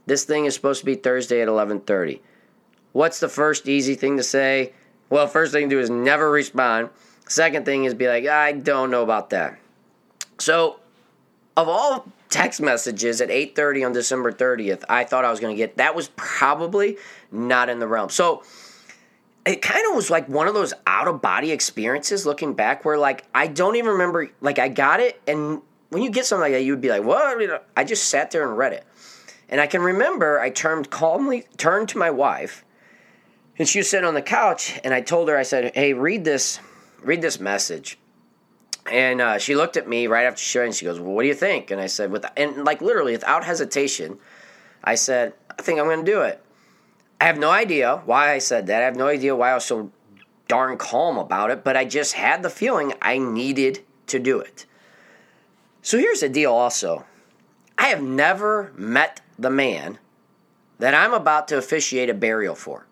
This 0.05 0.25
thing 0.25 0.45
is 0.45 0.53
supposed 0.53 0.81
to 0.81 0.85
be 0.85 0.95
Thursday 0.95 1.41
at 1.41 1.47
11:30. 1.47 2.21
What's 2.91 3.19
the 3.19 3.29
first 3.29 3.67
easy 3.67 3.95
thing 3.95 4.17
to 4.17 4.23
say? 4.23 4.73
Well, 5.09 5.27
first 5.27 5.51
thing 5.53 5.69
to 5.69 5.75
do 5.75 5.79
is 5.79 5.89
never 5.89 6.29
respond. 6.29 6.89
Second 7.27 7.65
thing 7.65 7.85
is 7.85 7.93
be 7.93 8.07
like, 8.07 8.27
I 8.27 8.51
don't 8.51 8.91
know 8.91 9.03
about 9.03 9.29
that. 9.31 9.57
So, 10.39 10.79
of 11.55 11.67
all 11.67 12.05
text 12.29 12.61
messages 12.61 13.21
at 13.21 13.29
8:30 13.29 13.85
on 13.85 13.93
December 13.93 14.31
30th, 14.31 14.83
I 14.89 15.03
thought 15.03 15.23
I 15.25 15.31
was 15.31 15.39
going 15.39 15.55
to 15.55 15.57
get 15.57 15.77
that 15.77 15.95
was 15.95 16.09
probably 16.15 16.97
not 17.31 17.69
in 17.69 17.79
the 17.79 17.87
realm. 17.87 18.09
So, 18.09 18.43
it 19.45 19.61
kind 19.61 19.85
of 19.89 19.95
was 19.95 20.09
like 20.09 20.27
one 20.27 20.47
of 20.47 20.53
those 20.53 20.73
out 20.87 21.07
of 21.07 21.21
body 21.21 21.51
experiences 21.51 22.25
looking 22.25 22.53
back 22.53 22.85
where 22.85 22.97
like 22.97 23.25
I 23.33 23.47
don't 23.47 23.75
even 23.75 23.91
remember 23.91 24.29
like 24.41 24.59
I 24.59 24.69
got 24.69 24.99
it 24.99 25.21
and 25.27 25.61
when 25.89 26.01
you 26.01 26.09
get 26.09 26.25
something 26.25 26.41
like 26.41 26.53
that, 26.53 26.63
you 26.63 26.73
would 26.73 26.81
be 26.81 26.89
like, 26.89 27.03
"What?" 27.03 27.67
I 27.77 27.83
just 27.83 28.09
sat 28.09 28.31
there 28.31 28.47
and 28.47 28.57
read 28.57 28.73
it, 28.73 28.83
and 29.53 29.61
I 29.61 29.67
can 29.67 29.83
remember 29.83 30.39
I 30.39 30.49
turned 30.49 30.89
calmly, 30.89 31.45
turned 31.57 31.87
to 31.89 31.99
my 31.99 32.09
wife, 32.09 32.65
and 33.59 33.69
she 33.69 33.77
was 33.77 33.87
sitting 33.87 34.07
on 34.07 34.15
the 34.15 34.21
couch, 34.23 34.79
and 34.83 34.95
I 34.95 35.01
told 35.01 35.29
her, 35.29 35.37
I 35.37 35.43
said, 35.43 35.75
"Hey, 35.75 35.93
read 35.93 36.25
this, 36.25 36.59
read 37.03 37.21
this 37.21 37.39
message." 37.39 37.99
And 38.91 39.21
uh, 39.21 39.37
she 39.37 39.55
looked 39.55 39.77
at 39.77 39.87
me 39.87 40.07
right 40.07 40.25
after 40.25 40.41
she 40.41 40.57
read, 40.57 40.65
and 40.65 40.75
she 40.75 40.85
goes, 40.85 40.99
"Well, 40.99 41.13
what 41.13 41.21
do 41.21 41.27
you 41.27 41.35
think?" 41.35 41.69
And 41.69 41.79
I 41.79 41.85
said, 41.85 42.11
with 42.11 42.25
and 42.35 42.65
like 42.65 42.81
literally 42.81 43.11
without 43.11 43.43
hesitation, 43.43 44.17
I 44.83 44.95
said, 44.95 45.33
"I 45.51 45.61
think 45.61 45.79
I'm 45.79 45.85
going 45.85 46.03
to 46.03 46.11
do 46.11 46.21
it." 46.21 46.43
I 47.21 47.25
have 47.25 47.37
no 47.37 47.51
idea 47.51 48.01
why 48.05 48.33
I 48.33 48.39
said 48.39 48.65
that. 48.67 48.81
I 48.81 48.85
have 48.85 48.95
no 48.95 49.07
idea 49.07 49.35
why 49.35 49.51
I 49.51 49.53
was 49.53 49.65
so 49.65 49.91
darn 50.47 50.79
calm 50.79 51.19
about 51.19 51.51
it, 51.51 51.63
but 51.63 51.77
I 51.77 51.85
just 51.85 52.13
had 52.13 52.41
the 52.41 52.49
feeling 52.49 52.93
I 53.03 53.19
needed 53.19 53.85
to 54.07 54.17
do 54.17 54.39
it. 54.39 54.65
So 55.83 55.99
here's 55.99 56.21
the 56.21 56.29
deal 56.29 56.51
also 56.51 57.05
I 57.77 57.89
have 57.89 58.01
never 58.01 58.73
met 58.75 59.21
the 59.37 59.49
man 59.49 59.99
that 60.79 60.93
I'm 60.93 61.13
about 61.13 61.47
to 61.49 61.57
officiate 61.57 62.09
a 62.09 62.13
burial 62.13 62.55
for. 62.55 62.85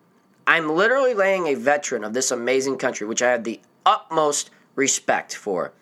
I'm 0.46 0.70
literally 0.70 1.14
laying 1.14 1.46
a 1.46 1.54
veteran 1.54 2.04
of 2.04 2.14
this 2.14 2.30
amazing 2.30 2.78
country, 2.78 3.06
which 3.06 3.22
I 3.22 3.30
have 3.30 3.44
the 3.44 3.60
utmost 3.86 4.50
respect 4.74 5.34
for, 5.34 5.72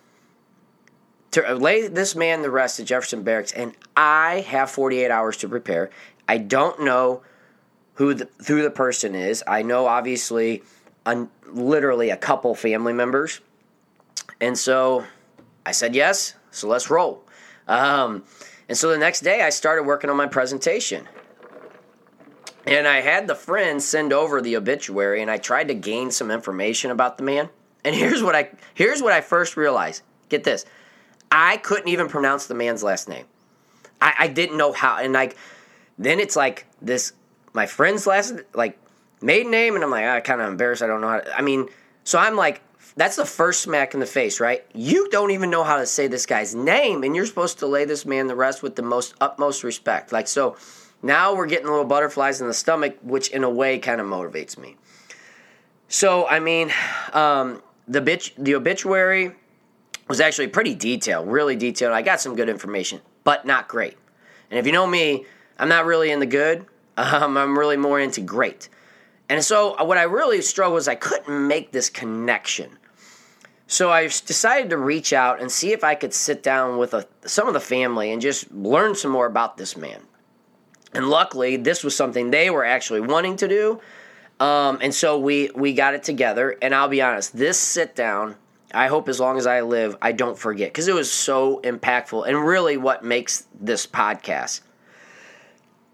to 1.30 1.54
lay 1.54 1.86
this 1.86 2.16
man 2.16 2.42
the 2.42 2.50
rest 2.50 2.80
at 2.80 2.86
Jefferson 2.86 3.22
Barracks, 3.22 3.52
and 3.52 3.74
I 3.96 4.44
have 4.48 4.70
48 4.70 5.10
hours 5.10 5.36
to 5.38 5.48
prepare. 5.48 5.90
I 6.28 6.38
don't 6.38 6.82
know 6.82 7.22
who 7.94 8.14
the, 8.14 8.28
who 8.48 8.62
the 8.62 8.70
person 8.70 9.14
is. 9.14 9.44
I 9.46 9.62
know, 9.62 9.86
obviously, 9.86 10.62
un, 11.06 11.30
literally 11.46 12.10
a 12.10 12.16
couple 12.16 12.54
family 12.54 12.92
members. 12.92 13.40
And 14.40 14.56
so 14.56 15.04
I 15.64 15.72
said 15.72 15.94
yes. 15.94 16.34
So 16.50 16.68
let's 16.68 16.90
roll. 16.90 17.22
Um, 17.68 18.24
and 18.70 18.78
so 18.78 18.88
the 18.88 18.98
next 18.98 19.22
day, 19.22 19.42
I 19.42 19.50
started 19.50 19.82
working 19.82 20.10
on 20.10 20.16
my 20.16 20.28
presentation. 20.28 21.08
And 22.64 22.86
I 22.86 23.00
had 23.00 23.26
the 23.26 23.34
friend 23.34 23.82
send 23.82 24.12
over 24.12 24.40
the 24.40 24.56
obituary, 24.56 25.20
and 25.20 25.28
I 25.28 25.38
tried 25.38 25.66
to 25.68 25.74
gain 25.74 26.12
some 26.12 26.30
information 26.30 26.92
about 26.92 27.18
the 27.18 27.24
man. 27.24 27.48
And 27.84 27.94
here's 27.96 28.22
what 28.22 28.36
I 28.36 28.50
here's 28.72 29.02
what 29.02 29.12
I 29.12 29.22
first 29.22 29.56
realized. 29.56 30.02
Get 30.28 30.44
this, 30.44 30.64
I 31.32 31.56
couldn't 31.56 31.88
even 31.88 32.06
pronounce 32.06 32.46
the 32.46 32.54
man's 32.54 32.84
last 32.84 33.08
name. 33.08 33.24
I, 34.00 34.14
I 34.20 34.28
didn't 34.28 34.56
know 34.56 34.72
how, 34.72 34.98
and 34.98 35.14
like 35.14 35.36
then 35.98 36.20
it's 36.20 36.36
like 36.36 36.66
this 36.80 37.12
my 37.52 37.66
friend's 37.66 38.06
last 38.06 38.34
like 38.54 38.78
maiden 39.20 39.50
name, 39.50 39.74
and 39.74 39.82
I'm 39.82 39.90
like, 39.90 40.04
ah, 40.04 40.14
I 40.14 40.20
kind 40.20 40.40
of 40.40 40.48
embarrassed. 40.48 40.80
I 40.80 40.86
don't 40.86 41.00
know 41.00 41.08
how. 41.08 41.18
To, 41.18 41.36
I 41.36 41.42
mean, 41.42 41.68
so 42.04 42.20
I'm 42.20 42.36
like, 42.36 42.60
that's 42.96 43.16
the 43.16 43.24
first 43.24 43.62
smack 43.62 43.94
in 43.94 44.00
the 44.00 44.06
face, 44.06 44.40
right? 44.40 44.64
You 44.74 45.08
don't 45.10 45.30
even 45.30 45.50
know 45.50 45.64
how 45.64 45.76
to 45.78 45.86
say 45.86 46.06
this 46.06 46.26
guy's 46.26 46.54
name, 46.54 47.02
and 47.02 47.14
you're 47.14 47.26
supposed 47.26 47.58
to 47.60 47.66
lay 47.66 47.84
this 47.84 48.04
man 48.04 48.26
the 48.26 48.34
rest 48.34 48.62
with 48.62 48.76
the 48.76 48.82
most 48.82 49.14
utmost 49.20 49.64
respect. 49.64 50.12
Like 50.12 50.28
so. 50.28 50.56
Now 51.02 51.34
we're 51.34 51.46
getting 51.46 51.66
little 51.66 51.86
butterflies 51.86 52.42
in 52.42 52.46
the 52.46 52.52
stomach, 52.52 52.98
which 53.02 53.28
in 53.30 53.42
a 53.42 53.48
way 53.48 53.78
kind 53.78 54.02
of 54.02 54.06
motivates 54.06 54.58
me. 54.58 54.76
So 55.88 56.28
I 56.28 56.40
mean, 56.40 56.72
um, 57.14 57.62
the 57.88 58.00
bitch, 58.00 58.32
the 58.36 58.54
obituary 58.54 59.32
was 60.08 60.20
actually 60.20 60.48
pretty 60.48 60.74
detailed, 60.74 61.28
really 61.28 61.56
detailed. 61.56 61.92
I 61.92 62.02
got 62.02 62.20
some 62.20 62.36
good 62.36 62.48
information, 62.48 63.00
but 63.24 63.46
not 63.46 63.66
great. 63.66 63.96
And 64.50 64.58
if 64.58 64.66
you 64.66 64.72
know 64.72 64.86
me, 64.86 65.24
I'm 65.58 65.68
not 65.68 65.86
really 65.86 66.10
in 66.10 66.20
the 66.20 66.26
good. 66.26 66.66
Um, 66.96 67.38
I'm 67.38 67.58
really 67.58 67.78
more 67.78 67.98
into 67.98 68.20
great. 68.20 68.68
And 69.30 69.42
so 69.42 69.82
what 69.82 69.96
I 69.96 70.02
really 70.02 70.42
struggled 70.42 70.74
was 70.74 70.86
I 70.86 70.96
couldn't 70.96 71.48
make 71.48 71.72
this 71.72 71.88
connection. 71.88 72.76
So 73.70 73.92
I 73.92 74.02
decided 74.08 74.70
to 74.70 74.76
reach 74.76 75.12
out 75.12 75.40
and 75.40 75.50
see 75.50 75.70
if 75.70 75.84
I 75.84 75.94
could 75.94 76.12
sit 76.12 76.42
down 76.42 76.76
with 76.76 76.92
a, 76.92 77.06
some 77.24 77.46
of 77.46 77.54
the 77.54 77.60
family 77.60 78.10
and 78.10 78.20
just 78.20 78.50
learn 78.50 78.96
some 78.96 79.12
more 79.12 79.26
about 79.26 79.58
this 79.58 79.76
man. 79.76 80.00
And 80.92 81.08
luckily, 81.08 81.56
this 81.56 81.84
was 81.84 81.94
something 81.94 82.32
they 82.32 82.50
were 82.50 82.64
actually 82.64 83.00
wanting 83.00 83.36
to 83.36 83.46
do. 83.46 83.80
Um, 84.40 84.80
and 84.82 84.92
so 84.92 85.20
we 85.20 85.52
we 85.54 85.72
got 85.72 85.94
it 85.94 86.02
together. 86.02 86.56
And 86.60 86.74
I'll 86.74 86.88
be 86.88 87.00
honest, 87.00 87.36
this 87.36 87.60
sit 87.60 87.94
down, 87.94 88.34
I 88.74 88.88
hope 88.88 89.08
as 89.08 89.20
long 89.20 89.38
as 89.38 89.46
I 89.46 89.60
live, 89.60 89.96
I 90.02 90.10
don't 90.10 90.36
forget 90.36 90.70
because 90.70 90.88
it 90.88 90.94
was 90.94 91.08
so 91.08 91.60
impactful 91.62 92.26
and 92.26 92.44
really 92.44 92.76
what 92.76 93.04
makes 93.04 93.46
this 93.54 93.86
podcast. 93.86 94.62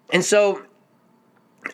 And 0.08 0.24
so 0.24 0.62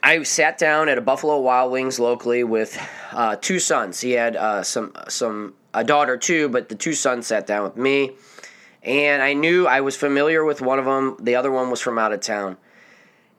I 0.03 0.25
sat 0.25 0.59
down 0.59 0.89
at 0.89 0.99
a 0.99 1.01
Buffalo 1.01 1.39
Wild 1.39 1.71
Wings 1.71 2.01
locally 2.01 2.43
with 2.43 2.77
uh, 3.13 3.37
two 3.41 3.61
sons. 3.61 4.01
He 4.01 4.11
had 4.11 4.35
uh, 4.35 4.65
some 4.65 4.95
some 5.07 5.55
a 5.75 5.85
daughter 5.85 6.17
too, 6.17 6.49
but 6.49 6.69
the 6.69 6.75
two 6.75 6.93
sons 6.93 7.27
sat 7.27 7.47
down 7.47 7.65
with 7.65 7.77
me, 7.77 8.13
and 8.83 9.23
I 9.23 9.33
knew 9.33 9.67
I 9.67 9.81
was 9.81 9.97
familiar 9.97 10.45
with 10.45 10.61
one 10.61 10.79
of 10.79 10.85
them. 10.85 11.17
The 11.21 11.35
other 11.37 11.51
one 11.51 11.71
was 11.71 11.81
from 11.81 11.99
out 11.99 12.13
of 12.13 12.21
town, 12.21 12.57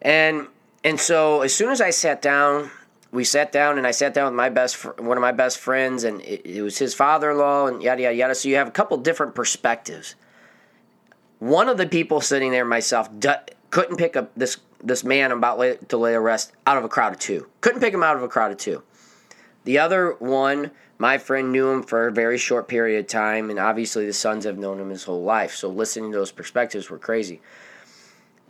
and 0.01 0.47
and 0.83 0.99
so 0.99 1.41
as 1.41 1.53
soon 1.53 1.71
as 1.71 1.81
I 1.81 1.91
sat 1.91 2.21
down, 2.21 2.71
we 3.11 3.23
sat 3.23 3.51
down 3.51 3.77
and 3.77 3.85
I 3.85 3.91
sat 3.91 4.13
down 4.13 4.25
with 4.25 4.37
my 4.37 4.49
best 4.49 4.75
fr- 4.75 5.01
one 5.01 5.17
of 5.17 5.21
my 5.21 5.31
best 5.31 5.59
friends, 5.59 6.03
and 6.03 6.21
it, 6.21 6.45
it 6.45 6.61
was 6.61 6.77
his 6.77 6.93
father-in-law, 6.93 7.67
and 7.67 7.83
yada 7.83 8.01
yada 8.01 8.15
yada. 8.15 8.35
So 8.35 8.49
you 8.49 8.55
have 8.55 8.67
a 8.67 8.71
couple 8.71 8.97
different 8.97 9.35
perspectives. 9.35 10.15
One 11.39 11.67
of 11.67 11.77
the 11.77 11.87
people 11.87 12.21
sitting 12.21 12.51
there, 12.51 12.65
myself, 12.65 13.09
couldn't 13.69 13.97
pick 13.97 14.15
up 14.15 14.31
this 14.35 14.57
this 14.83 15.03
man 15.03 15.31
about 15.31 15.57
lay, 15.57 15.77
to 15.87 15.97
lay 15.97 16.13
arrest 16.13 16.51
out 16.67 16.77
of 16.77 16.83
a 16.83 16.89
crowd 16.89 17.13
of 17.13 17.19
two. 17.19 17.47
Couldn't 17.61 17.79
pick 17.79 17.93
him 17.93 18.03
out 18.03 18.15
of 18.15 18.23
a 18.23 18.27
crowd 18.27 18.51
of 18.51 18.57
two. 18.57 18.83
The 19.63 19.79
other 19.79 20.11
one, 20.19 20.71
my 21.03 21.17
friend 21.17 21.51
knew 21.51 21.69
him 21.69 21.83
for 21.83 22.07
a 22.07 22.13
very 22.13 22.37
short 22.37 22.69
period 22.69 22.97
of 22.97 23.07
time, 23.07 23.49
and 23.49 23.59
obviously 23.59 24.05
the 24.05 24.13
sons 24.13 24.45
have 24.45 24.57
known 24.57 24.79
him 24.79 24.89
his 24.89 25.03
whole 25.03 25.21
life. 25.21 25.53
So 25.53 25.67
listening 25.67 26.13
to 26.13 26.17
those 26.17 26.31
perspectives 26.31 26.89
were 26.89 26.97
crazy. 26.97 27.41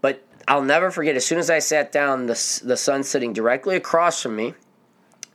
But 0.01 0.23
I'll 0.47 0.61
never 0.61 0.91
forget. 0.91 1.15
As 1.15 1.25
soon 1.25 1.39
as 1.39 1.49
I 1.49 1.57
sat 1.57 1.91
down, 1.91 2.27
the 2.27 2.61
the 2.63 2.77
son 2.77 3.01
sitting 3.01 3.33
directly 3.33 3.75
across 3.75 4.21
from 4.21 4.35
me 4.35 4.53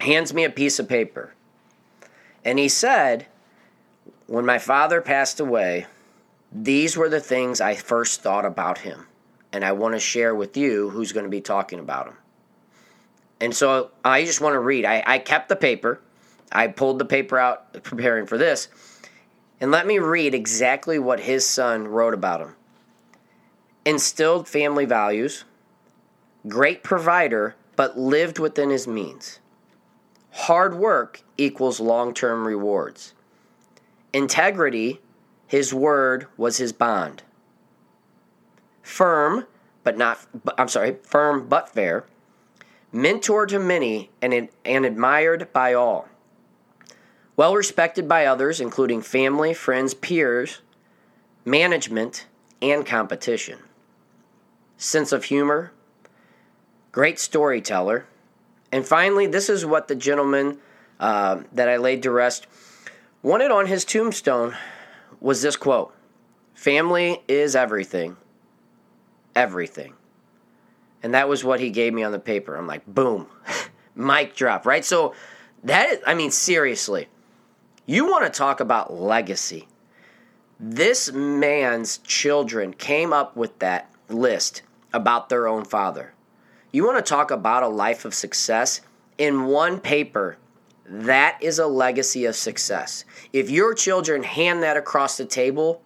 hands 0.00 0.32
me 0.32 0.44
a 0.44 0.50
piece 0.50 0.78
of 0.78 0.88
paper, 0.88 1.34
and 2.44 2.56
he 2.56 2.68
said, 2.68 3.26
"When 4.28 4.46
my 4.46 4.58
father 4.58 5.00
passed 5.00 5.40
away, 5.40 5.86
these 6.52 6.96
were 6.96 7.08
the 7.08 7.18
things 7.18 7.60
I 7.60 7.74
first 7.74 8.22
thought 8.22 8.44
about 8.44 8.78
him, 8.78 9.08
and 9.52 9.64
I 9.64 9.72
want 9.72 9.94
to 9.96 9.98
share 9.98 10.36
with 10.36 10.56
you 10.56 10.90
who's 10.90 11.10
going 11.10 11.26
to 11.26 11.30
be 11.30 11.40
talking 11.40 11.80
about 11.80 12.06
him." 12.06 12.16
And 13.40 13.56
so 13.56 13.90
I 14.04 14.24
just 14.24 14.40
want 14.40 14.54
to 14.54 14.60
read. 14.60 14.84
I, 14.84 15.02
I 15.04 15.18
kept 15.18 15.48
the 15.48 15.56
paper. 15.56 16.00
I 16.52 16.68
pulled 16.68 16.98
the 16.98 17.04
paper 17.04 17.38
out 17.38 17.82
preparing 17.82 18.26
for 18.26 18.38
this. 18.38 18.68
And 19.60 19.70
let 19.70 19.86
me 19.86 19.98
read 19.98 20.34
exactly 20.34 20.98
what 20.98 21.20
his 21.20 21.44
son 21.46 21.88
wrote 21.88 22.14
about 22.14 22.40
him 22.40 22.54
instilled 23.88 24.46
family 24.46 24.84
values, 24.84 25.44
great 26.46 26.82
provider, 26.82 27.56
but 27.74 27.98
lived 27.98 28.38
within 28.38 28.68
his 28.68 28.86
means. 28.86 29.40
Hard 30.30 30.74
work 30.74 31.22
equals 31.38 31.80
long 31.80 32.12
term 32.12 32.46
rewards. 32.46 33.14
Integrity, 34.12 35.00
his 35.46 35.72
word 35.72 36.26
was 36.36 36.58
his 36.58 36.72
bond. 36.72 37.22
Firm, 38.82 39.46
but 39.84 39.96
not, 39.96 40.18
I'm 40.58 40.68
sorry, 40.68 40.96
firm 41.02 41.48
but 41.48 41.70
fair. 41.70 42.04
Mentor 42.92 43.46
to 43.46 43.58
many 43.58 44.10
and, 44.20 44.48
and 44.66 44.84
admired 44.84 45.50
by 45.52 45.72
all. 45.72 46.08
Well 47.38 47.54
respected 47.54 48.08
by 48.08 48.26
others, 48.26 48.60
including 48.60 49.00
family, 49.00 49.54
friends, 49.54 49.94
peers, 49.94 50.60
management, 51.44 52.26
and 52.60 52.84
competition 52.84 53.60
sense 54.76 55.12
of 55.12 55.24
humor, 55.24 55.72
great 56.90 57.20
storyteller. 57.20 58.06
And 58.72 58.84
finally, 58.84 59.28
this 59.28 59.48
is 59.48 59.64
what 59.64 59.86
the 59.86 59.94
gentleman 59.94 60.58
uh, 60.98 61.42
that 61.52 61.68
I 61.68 61.76
laid 61.76 62.02
to 62.04 62.10
rest 62.10 62.48
wanted 63.22 63.52
on 63.52 63.66
his 63.66 63.84
tombstone 63.84 64.56
was 65.20 65.40
this 65.40 65.56
quote 65.56 65.94
Family 66.54 67.22
is 67.28 67.54
everything. 67.54 68.16
Everything. 69.36 69.94
And 71.04 71.14
that 71.14 71.28
was 71.28 71.44
what 71.44 71.60
he 71.60 71.70
gave 71.70 71.94
me 71.94 72.02
on 72.02 72.10
the 72.10 72.18
paper. 72.18 72.56
I'm 72.56 72.66
like, 72.66 72.84
boom, 72.84 73.28
mic 73.94 74.34
drop, 74.34 74.66
right? 74.66 74.84
So, 74.84 75.14
that 75.62 75.88
is, 75.88 75.98
I 76.04 76.14
mean, 76.14 76.32
seriously, 76.32 77.06
you 77.88 78.04
want 78.04 78.22
to 78.22 78.38
talk 78.38 78.60
about 78.60 78.92
legacy. 78.92 79.66
This 80.60 81.10
man's 81.10 81.96
children 81.98 82.74
came 82.74 83.14
up 83.14 83.34
with 83.34 83.58
that 83.60 83.90
list 84.10 84.60
about 84.92 85.30
their 85.30 85.48
own 85.48 85.64
father. 85.64 86.12
You 86.70 86.84
want 86.84 87.02
to 87.02 87.08
talk 87.08 87.30
about 87.30 87.62
a 87.62 87.68
life 87.68 88.04
of 88.04 88.12
success? 88.12 88.82
In 89.16 89.46
one 89.46 89.80
paper, 89.80 90.36
that 90.84 91.38
is 91.40 91.58
a 91.58 91.66
legacy 91.66 92.26
of 92.26 92.36
success. 92.36 93.06
If 93.32 93.48
your 93.48 93.72
children 93.72 94.22
hand 94.22 94.62
that 94.62 94.76
across 94.76 95.16
the 95.16 95.24
table 95.24 95.80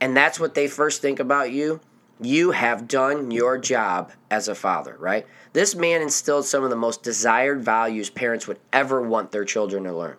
and 0.00 0.16
that's 0.16 0.40
what 0.40 0.54
they 0.54 0.66
first 0.66 1.00
think 1.00 1.20
about 1.20 1.52
you, 1.52 1.80
you 2.20 2.50
have 2.50 2.88
done 2.88 3.30
your 3.30 3.56
job 3.56 4.10
as 4.32 4.48
a 4.48 4.54
father, 4.56 4.96
right? 4.98 5.28
This 5.52 5.76
man 5.76 6.02
instilled 6.02 6.46
some 6.46 6.64
of 6.64 6.70
the 6.70 6.76
most 6.76 7.04
desired 7.04 7.62
values 7.62 8.10
parents 8.10 8.48
would 8.48 8.58
ever 8.72 9.00
want 9.00 9.30
their 9.30 9.44
children 9.44 9.84
to 9.84 9.96
learn. 9.96 10.16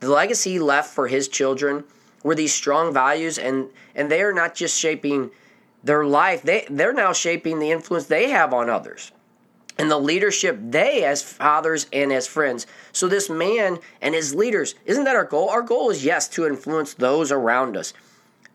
The 0.00 0.10
legacy 0.10 0.58
left 0.58 0.94
for 0.94 1.08
his 1.08 1.28
children 1.28 1.84
were 2.22 2.34
these 2.34 2.54
strong 2.54 2.92
values 2.92 3.38
and 3.38 3.68
and 3.94 4.10
they 4.10 4.22
are 4.22 4.32
not 4.32 4.54
just 4.54 4.78
shaping 4.78 5.30
their 5.82 6.04
life, 6.04 6.42
they, 6.42 6.66
they're 6.68 6.92
now 6.92 7.12
shaping 7.12 7.58
the 7.58 7.70
influence 7.70 8.06
they 8.06 8.30
have 8.30 8.52
on 8.52 8.68
others 8.68 9.12
and 9.78 9.90
the 9.90 9.98
leadership 9.98 10.58
they, 10.60 11.04
as 11.04 11.22
fathers 11.22 11.86
and 11.92 12.12
as 12.12 12.26
friends. 12.26 12.66
So, 12.92 13.06
this 13.06 13.30
man 13.30 13.78
and 14.02 14.14
his 14.14 14.34
leaders, 14.34 14.74
isn't 14.84 15.04
that 15.04 15.16
our 15.16 15.24
goal? 15.24 15.48
Our 15.48 15.62
goal 15.62 15.90
is, 15.90 16.04
yes, 16.04 16.28
to 16.30 16.46
influence 16.46 16.94
those 16.94 17.30
around 17.30 17.76
us. 17.76 17.94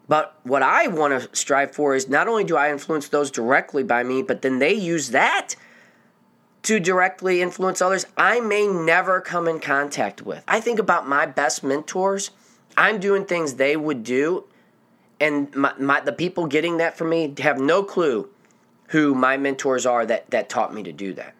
But 0.07 0.37
what 0.43 0.61
I 0.61 0.87
want 0.87 1.21
to 1.21 1.35
strive 1.35 1.73
for 1.73 1.95
is 1.95 2.09
not 2.09 2.27
only 2.27 2.43
do 2.43 2.57
I 2.57 2.71
influence 2.71 3.07
those 3.07 3.31
directly 3.31 3.83
by 3.83 4.03
me, 4.03 4.21
but 4.21 4.41
then 4.41 4.59
they 4.59 4.73
use 4.73 5.11
that 5.11 5.55
to 6.63 6.79
directly 6.79 7.41
influence 7.41 7.81
others 7.81 8.05
I 8.17 8.39
may 8.39 8.67
never 8.67 9.21
come 9.21 9.47
in 9.47 9.59
contact 9.59 10.21
with. 10.21 10.43
I 10.47 10.59
think 10.59 10.79
about 10.79 11.07
my 11.07 11.25
best 11.25 11.63
mentors. 11.63 12.31
I'm 12.75 12.99
doing 12.99 13.25
things 13.25 13.55
they 13.55 13.75
would 13.75 14.03
do, 14.03 14.45
and 15.19 15.53
my, 15.55 15.73
my, 15.77 15.99
the 15.99 16.13
people 16.13 16.47
getting 16.47 16.77
that 16.77 16.97
from 16.97 17.09
me 17.09 17.33
have 17.39 17.59
no 17.59 17.83
clue 17.83 18.29
who 18.87 19.13
my 19.13 19.37
mentors 19.37 19.85
are 19.85 20.05
that, 20.05 20.29
that 20.31 20.49
taught 20.49 20.73
me 20.73 20.83
to 20.83 20.91
do 20.91 21.13
that. 21.13 21.35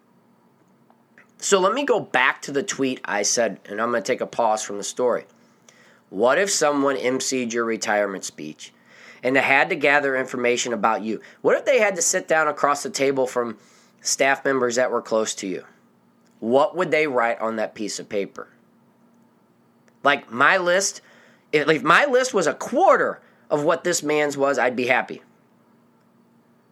So 1.38 1.60
let 1.60 1.74
me 1.74 1.84
go 1.84 2.00
back 2.00 2.42
to 2.44 2.52
the 2.52 2.64
tweet 2.64 3.02
I 3.04 3.24
said, 3.24 3.60
and 3.66 3.82
I'm 3.82 3.92
going 3.92 4.02
to 4.02 4.12
take 4.12 4.22
a 4.22 4.28
pause 4.28 4.64
from 4.64 4.78
the 4.78 4.84
story. 4.84 5.26
What 6.10 6.38
if 6.38 6.50
someone 6.50 6.96
emceed 6.96 7.54
your 7.54 7.66
retirement 7.66 8.24
speech 8.24 8.72
and 9.24 9.36
they 9.36 9.42
had 9.42 9.70
to 9.70 9.76
gather 9.76 10.16
information 10.16 10.72
about 10.72 11.02
you? 11.02 11.22
What 11.42 11.58
if 11.58 11.66
they 11.66 11.80
had 11.80 11.96
to 11.96 12.02
sit 12.02 12.28
down 12.28 12.48
across 12.48 12.84
the 12.84 12.90
table 12.90 13.28
from 13.28 13.58
staff 14.04 14.46
members 14.46 14.76
that 14.76 14.92
were 14.92 15.02
close 15.02 15.34
to 15.36 15.48
you? 15.48 15.66
What 16.40 16.76
would 16.76 16.92
they 16.92 17.08
write 17.08 17.40
on 17.40 17.56
that 17.56 17.74
piece 17.74 17.98
of 17.98 18.08
paper? 18.08 18.50
Like 20.04 20.32
my 20.32 20.58
list, 20.58 21.02
if 21.52 21.82
my 21.82 22.06
list 22.06 22.34
was 22.34 22.46
a 22.46 22.54
quarter 22.54 23.22
of 23.50 23.64
what 23.64 23.84
this 23.84 24.04
man's 24.04 24.38
was, 24.38 24.60
I'd 24.60 24.76
be 24.76 24.88
happy. 24.88 25.24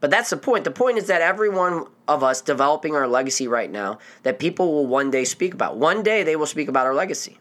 But 0.01 0.09
that's 0.09 0.31
the 0.31 0.37
point. 0.37 0.65
The 0.65 0.71
point 0.71 0.97
is 0.97 1.07
that 1.07 1.21
every 1.21 1.49
one 1.49 1.85
of 2.07 2.23
us 2.23 2.41
developing 2.41 2.95
our 2.95 3.07
legacy 3.07 3.47
right 3.47 3.71
now, 3.71 3.99
that 4.23 4.39
people 4.39 4.73
will 4.73 4.87
one 4.87 5.11
day 5.11 5.23
speak 5.23 5.53
about. 5.53 5.77
One 5.77 6.03
day 6.03 6.23
they 6.23 6.35
will 6.35 6.47
speak 6.47 6.67
about 6.67 6.87
our 6.87 6.93
legacy. 6.93 7.37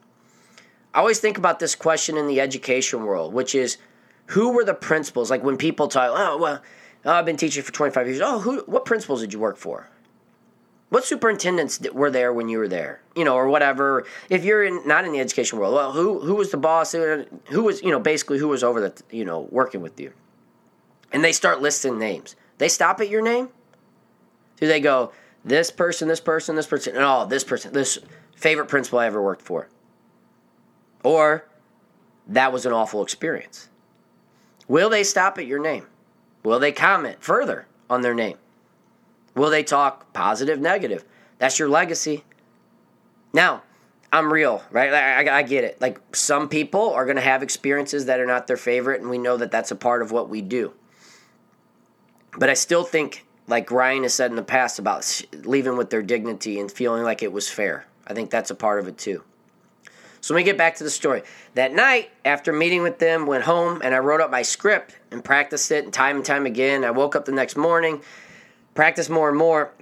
I 0.94 0.98
always 1.00 1.20
think 1.20 1.38
about 1.38 1.58
this 1.58 1.74
question 1.74 2.16
in 2.16 2.26
the 2.26 2.40
education 2.40 3.04
world, 3.04 3.32
which 3.32 3.54
is 3.54 3.78
who 4.26 4.52
were 4.52 4.64
the 4.64 4.74
principals? 4.74 5.30
Like 5.30 5.42
when 5.42 5.56
people 5.56 5.88
talk, 5.88 6.10
oh, 6.14 6.36
well, 6.36 6.62
oh, 7.04 7.12
I've 7.12 7.26
been 7.26 7.36
teaching 7.36 7.62
for 7.62 7.72
25 7.72 8.06
years. 8.06 8.20
Oh, 8.22 8.40
who, 8.40 8.60
what 8.66 8.84
principals 8.84 9.20
did 9.20 9.32
you 9.32 9.38
work 9.38 9.56
for? 9.56 9.88
What 10.90 11.04
superintendents 11.04 11.80
were 11.92 12.10
there 12.10 12.32
when 12.32 12.48
you 12.48 12.58
were 12.58 12.68
there? 12.68 13.00
You 13.14 13.24
know, 13.24 13.36
or 13.36 13.48
whatever. 13.48 14.04
If 14.28 14.44
you're 14.44 14.64
in 14.64 14.86
not 14.86 15.04
in 15.04 15.12
the 15.12 15.20
education 15.20 15.58
world, 15.58 15.74
well, 15.74 15.92
who 15.92 16.18
who 16.18 16.34
was 16.34 16.50
the 16.50 16.56
boss? 16.56 16.94
Uh, 16.94 17.26
who 17.46 17.62
was 17.62 17.80
you 17.80 17.90
know 17.92 18.00
basically 18.00 18.38
who 18.38 18.48
was 18.48 18.64
over 18.64 18.80
the 18.80 19.02
you 19.10 19.24
know 19.24 19.46
working 19.50 19.82
with 19.82 20.00
you? 20.00 20.12
And 21.12 21.22
they 21.22 21.32
start 21.32 21.62
listing 21.62 21.98
names. 21.98 22.34
They 22.58 22.68
stop 22.68 23.00
at 23.00 23.08
your 23.08 23.22
name. 23.22 23.50
Do 24.56 24.66
they 24.66 24.80
go 24.80 25.12
this 25.44 25.70
person, 25.70 26.08
this 26.08 26.20
person, 26.20 26.56
this 26.56 26.66
person, 26.66 26.96
and 26.96 27.04
oh, 27.04 27.24
this 27.24 27.44
person, 27.44 27.72
this 27.72 27.98
favorite 28.34 28.66
principal 28.66 28.98
I 28.98 29.06
ever 29.06 29.22
worked 29.22 29.42
for, 29.42 29.68
or 31.04 31.46
that 32.26 32.52
was 32.52 32.66
an 32.66 32.72
awful 32.72 33.02
experience? 33.02 33.68
Will 34.66 34.90
they 34.90 35.04
stop 35.04 35.38
at 35.38 35.46
your 35.46 35.60
name? 35.60 35.86
Will 36.42 36.58
they 36.58 36.72
comment 36.72 37.18
further 37.20 37.66
on 37.88 38.02
their 38.02 38.14
name? 38.14 38.36
Will 39.34 39.50
they 39.50 39.62
talk 39.62 40.12
positive, 40.12 40.58
negative? 40.58 41.04
That's 41.38 41.58
your 41.58 41.68
legacy. 41.68 42.24
Now, 43.32 43.62
I'm 44.12 44.32
real, 44.32 44.62
right? 44.70 44.92
I, 44.92 45.38
I, 45.38 45.42
get 45.42 45.64
it. 45.64 45.80
Like 45.80 46.00
some 46.12 46.48
people 46.48 46.90
are 46.90 47.04
going 47.04 47.16
to 47.16 47.22
have 47.22 47.42
experiences 47.42 48.06
that 48.06 48.18
are 48.18 48.26
not 48.26 48.46
their 48.46 48.56
favorite, 48.56 49.00
and 49.00 49.08
we 49.08 49.18
know 49.18 49.36
that 49.36 49.52
that's 49.52 49.70
a 49.70 49.76
part 49.76 50.02
of 50.02 50.10
what 50.10 50.28
we 50.28 50.40
do. 50.40 50.72
But 52.36 52.50
I 52.50 52.54
still 52.54 52.82
think, 52.82 53.24
like 53.46 53.70
Ryan 53.70 54.02
has 54.02 54.14
said 54.14 54.30
in 54.30 54.36
the 54.36 54.42
past, 54.42 54.78
about 54.78 55.22
leaving 55.44 55.76
with 55.76 55.90
their 55.90 56.02
dignity 56.02 56.58
and 56.58 56.70
feeling 56.70 57.04
like 57.04 57.22
it 57.22 57.32
was 57.32 57.48
fair. 57.48 57.86
I 58.06 58.14
think 58.14 58.30
that's 58.30 58.50
a 58.50 58.54
part 58.56 58.80
of 58.80 58.88
it 58.88 58.98
too. 58.98 59.22
So 60.20 60.34
let 60.34 60.40
me 60.40 60.44
get 60.44 60.58
back 60.58 60.76
to 60.76 60.84
the 60.84 60.90
story. 60.90 61.22
That 61.54 61.72
night, 61.72 62.10
after 62.24 62.52
meeting 62.52 62.82
with 62.82 62.98
them, 62.98 63.26
went 63.26 63.44
home 63.44 63.80
and 63.82 63.94
I 63.94 63.98
wrote 63.98 64.20
up 64.20 64.30
my 64.30 64.42
script 64.42 64.98
and 65.10 65.24
practiced 65.24 65.70
it 65.70 65.84
and 65.84 65.92
time 65.92 66.16
and 66.16 66.24
time 66.24 66.46
again. 66.46 66.84
I 66.84 66.90
woke 66.90 67.16
up 67.16 67.24
the 67.24 67.32
next 67.32 67.56
morning 67.56 68.02
practiced 68.74 69.10
more 69.10 69.28
and 69.28 69.38
more. 69.38 69.72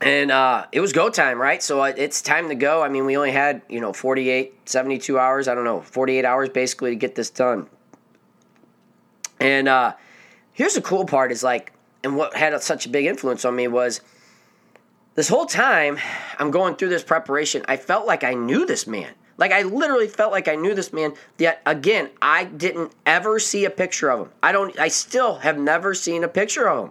And 0.00 0.30
uh, 0.30 0.66
it 0.70 0.80
was 0.80 0.92
go 0.92 1.10
time, 1.10 1.40
right? 1.40 1.62
So 1.62 1.80
uh, 1.80 1.92
it's 1.96 2.22
time 2.22 2.48
to 2.48 2.54
go. 2.54 2.82
I 2.82 2.88
mean, 2.88 3.04
we 3.04 3.16
only 3.16 3.32
had, 3.32 3.62
you 3.68 3.80
know, 3.80 3.92
48, 3.92 4.68
72 4.68 5.18
hours, 5.18 5.48
I 5.48 5.54
don't 5.54 5.64
know, 5.64 5.80
48 5.80 6.24
hours 6.24 6.48
basically 6.48 6.90
to 6.90 6.96
get 6.96 7.16
this 7.16 7.30
done. 7.30 7.68
And 9.40 9.68
uh, 9.68 9.94
here's 10.52 10.74
the 10.74 10.80
cool 10.80 11.04
part 11.04 11.32
is 11.32 11.42
like, 11.42 11.72
and 12.04 12.16
what 12.16 12.36
had 12.36 12.60
such 12.62 12.86
a 12.86 12.88
big 12.88 13.06
influence 13.06 13.44
on 13.44 13.56
me 13.56 13.66
was 13.66 14.00
this 15.16 15.28
whole 15.28 15.46
time 15.46 15.98
I'm 16.38 16.52
going 16.52 16.76
through 16.76 16.90
this 16.90 17.02
preparation, 17.02 17.64
I 17.66 17.76
felt 17.76 18.06
like 18.06 18.22
I 18.22 18.34
knew 18.34 18.66
this 18.66 18.86
man. 18.86 19.12
Like 19.38 19.52
I 19.52 19.62
literally 19.62 20.08
felt 20.08 20.32
like 20.32 20.48
I 20.48 20.56
knew 20.56 20.74
this 20.74 20.92
man. 20.92 21.14
Yet 21.38 21.62
again, 21.64 22.10
I 22.20 22.44
didn't 22.44 22.92
ever 23.06 23.38
see 23.38 23.64
a 23.64 23.70
picture 23.70 24.10
of 24.10 24.26
him. 24.26 24.32
I 24.42 24.52
don't 24.52 24.78
I 24.78 24.88
still 24.88 25.36
have 25.38 25.58
never 25.58 25.94
seen 25.94 26.24
a 26.24 26.28
picture 26.28 26.68
of 26.68 26.86
him. 26.86 26.90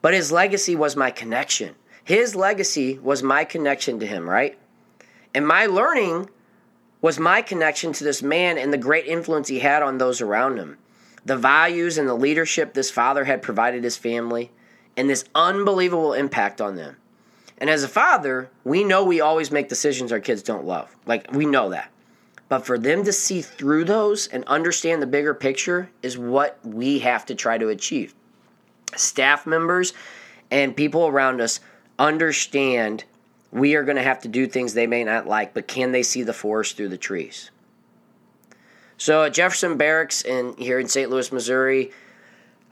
But 0.00 0.14
his 0.14 0.32
legacy 0.32 0.74
was 0.74 0.96
my 0.96 1.10
connection. 1.10 1.74
His 2.04 2.34
legacy 2.34 2.98
was 2.98 3.22
my 3.22 3.44
connection 3.44 4.00
to 4.00 4.06
him, 4.06 4.28
right? 4.28 4.58
And 5.34 5.46
my 5.46 5.66
learning 5.66 6.30
was 7.00 7.18
my 7.18 7.42
connection 7.42 7.92
to 7.92 8.04
this 8.04 8.22
man 8.22 8.58
and 8.58 8.72
the 8.72 8.78
great 8.78 9.06
influence 9.06 9.48
he 9.48 9.58
had 9.58 9.82
on 9.82 9.98
those 9.98 10.20
around 10.20 10.56
him. 10.56 10.78
The 11.24 11.36
values 11.36 11.98
and 11.98 12.08
the 12.08 12.14
leadership 12.14 12.74
this 12.74 12.90
father 12.90 13.24
had 13.24 13.42
provided 13.42 13.84
his 13.84 13.96
family, 13.96 14.50
and 14.96 15.08
this 15.08 15.24
unbelievable 15.34 16.12
impact 16.12 16.60
on 16.60 16.74
them. 16.74 16.96
And 17.62 17.70
as 17.70 17.84
a 17.84 17.88
father, 17.88 18.50
we 18.64 18.82
know 18.82 19.04
we 19.04 19.20
always 19.20 19.52
make 19.52 19.68
decisions 19.68 20.10
our 20.10 20.18
kids 20.18 20.42
don't 20.42 20.64
love. 20.64 20.96
Like, 21.06 21.30
we 21.30 21.46
know 21.46 21.68
that. 21.68 21.92
But 22.48 22.66
for 22.66 22.76
them 22.76 23.04
to 23.04 23.12
see 23.12 23.40
through 23.40 23.84
those 23.84 24.26
and 24.26 24.42
understand 24.46 25.00
the 25.00 25.06
bigger 25.06 25.32
picture 25.32 25.88
is 26.02 26.18
what 26.18 26.58
we 26.64 26.98
have 26.98 27.24
to 27.26 27.36
try 27.36 27.58
to 27.58 27.68
achieve 27.68 28.16
staff 28.96 29.46
members 29.46 29.94
and 30.50 30.76
people 30.76 31.06
around 31.06 31.40
us 31.40 31.60
understand 32.00 33.04
we 33.52 33.76
are 33.76 33.84
going 33.84 33.96
to 33.96 34.02
have 34.02 34.20
to 34.22 34.28
do 34.28 34.48
things 34.48 34.74
they 34.74 34.88
may 34.88 35.04
not 35.04 35.28
like, 35.28 35.54
but 35.54 35.68
can 35.68 35.92
they 35.92 36.02
see 36.02 36.24
the 36.24 36.32
forest 36.32 36.76
through 36.76 36.88
the 36.88 36.98
trees? 36.98 37.52
So 38.96 39.22
at 39.22 39.34
Jefferson 39.34 39.76
Barracks 39.76 40.22
in 40.22 40.56
here 40.56 40.80
in 40.80 40.88
St. 40.88 41.08
Louis, 41.08 41.30
Missouri, 41.30 41.92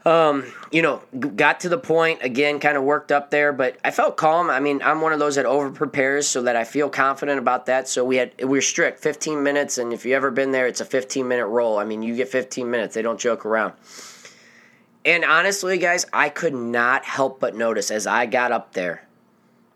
um, 0.05 0.51
you 0.71 0.81
know, 0.81 1.01
got 1.35 1.59
to 1.61 1.69
the 1.69 1.77
point 1.77 2.23
again, 2.23 2.59
kind 2.59 2.75
of 2.75 2.83
worked 2.83 3.11
up 3.11 3.29
there, 3.29 3.53
but 3.53 3.77
I 3.83 3.91
felt 3.91 4.17
calm. 4.17 4.49
I 4.49 4.59
mean, 4.59 4.81
I'm 4.83 5.01
one 5.01 5.13
of 5.13 5.19
those 5.19 5.35
that 5.35 5.45
over 5.45 5.69
prepares 5.69 6.27
so 6.27 6.41
that 6.43 6.55
I 6.55 6.63
feel 6.63 6.89
confident 6.89 7.37
about 7.37 7.67
that. 7.67 7.87
So 7.87 8.03
we 8.03 8.17
had 8.17 8.43
we 8.43 8.57
are 8.57 8.63
strict, 8.63 8.99
15 8.99 9.43
minutes, 9.43 9.77
and 9.77 9.93
if 9.93 10.05
you 10.05 10.15
ever 10.15 10.31
been 10.31 10.51
there, 10.51 10.65
it's 10.65 10.81
a 10.81 10.85
15 10.85 11.27
minute 11.27 11.47
roll. 11.47 11.77
I 11.77 11.83
mean, 11.83 12.01
you 12.01 12.15
get 12.15 12.29
15 12.29 12.69
minutes; 12.69 12.95
they 12.95 13.01
don't 13.01 13.19
joke 13.19 13.45
around. 13.45 13.73
And 15.05 15.23
honestly, 15.23 15.77
guys, 15.77 16.05
I 16.13 16.29
could 16.29 16.53
not 16.53 17.05
help 17.05 17.39
but 17.39 17.55
notice 17.55 17.91
as 17.91 18.05
I 18.05 18.25
got 18.25 18.51
up 18.51 18.73
there 18.73 19.07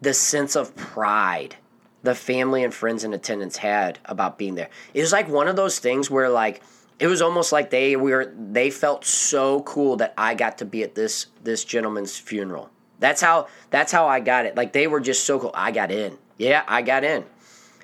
the 0.02 0.14
sense 0.14 0.56
of 0.56 0.76
pride 0.76 1.56
the 2.04 2.16
family 2.16 2.64
and 2.64 2.74
friends 2.74 3.04
in 3.04 3.14
attendance 3.14 3.58
had 3.58 4.00
about 4.06 4.38
being 4.38 4.56
there. 4.56 4.70
It 4.94 5.02
was 5.02 5.12
like 5.12 5.28
one 5.28 5.48
of 5.48 5.56
those 5.56 5.80
things 5.80 6.10
where 6.10 6.30
like 6.30 6.62
it 7.00 7.08
was 7.08 7.22
almost 7.22 7.52
like 7.52 7.70
they 7.70 7.96
were 7.96 8.34
they 8.38 8.70
felt 8.70 9.06
so 9.06 9.62
cool 9.64 9.98
that 9.98 10.14
I 10.18 10.34
got 10.36 10.58
to 10.60 10.66
be 10.66 10.84
at 10.84 10.96
this 10.96 11.28
this 11.44 11.64
gentleman's 11.64 12.18
funeral. 12.18 12.70
That's 13.00 13.22
how 13.22 13.48
that's 13.70 13.92
how 13.92 14.08
I 14.08 14.20
got 14.20 14.46
it. 14.46 14.56
Like 14.56 14.74
they 14.74 14.88
were 14.88 15.00
just 15.00 15.26
so 15.26 15.40
cool. 15.40 15.52
I 15.54 15.72
got 15.72 15.92
in. 15.92 16.18
Yeah, 16.38 16.64
I 16.68 16.82
got 16.82 17.04
in. 17.04 17.26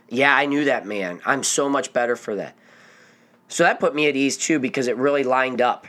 Yeah, 0.10 0.36
I 0.36 0.45
knew 0.45 0.65
that 0.65 0.86
man. 0.86 1.21
I'm 1.26 1.43
so 1.43 1.69
much 1.69 1.93
better 1.93 2.15
for 2.15 2.36
that. 2.36 2.56
So 3.47 3.63
that 3.63 3.80
put 3.80 3.93
me 3.93 4.08
at 4.08 4.15
ease 4.15 4.38
too 4.38 4.60
because 4.60 4.88
it 4.88 4.97
really 4.97 5.24
lined 5.24 5.62
up 5.62 5.88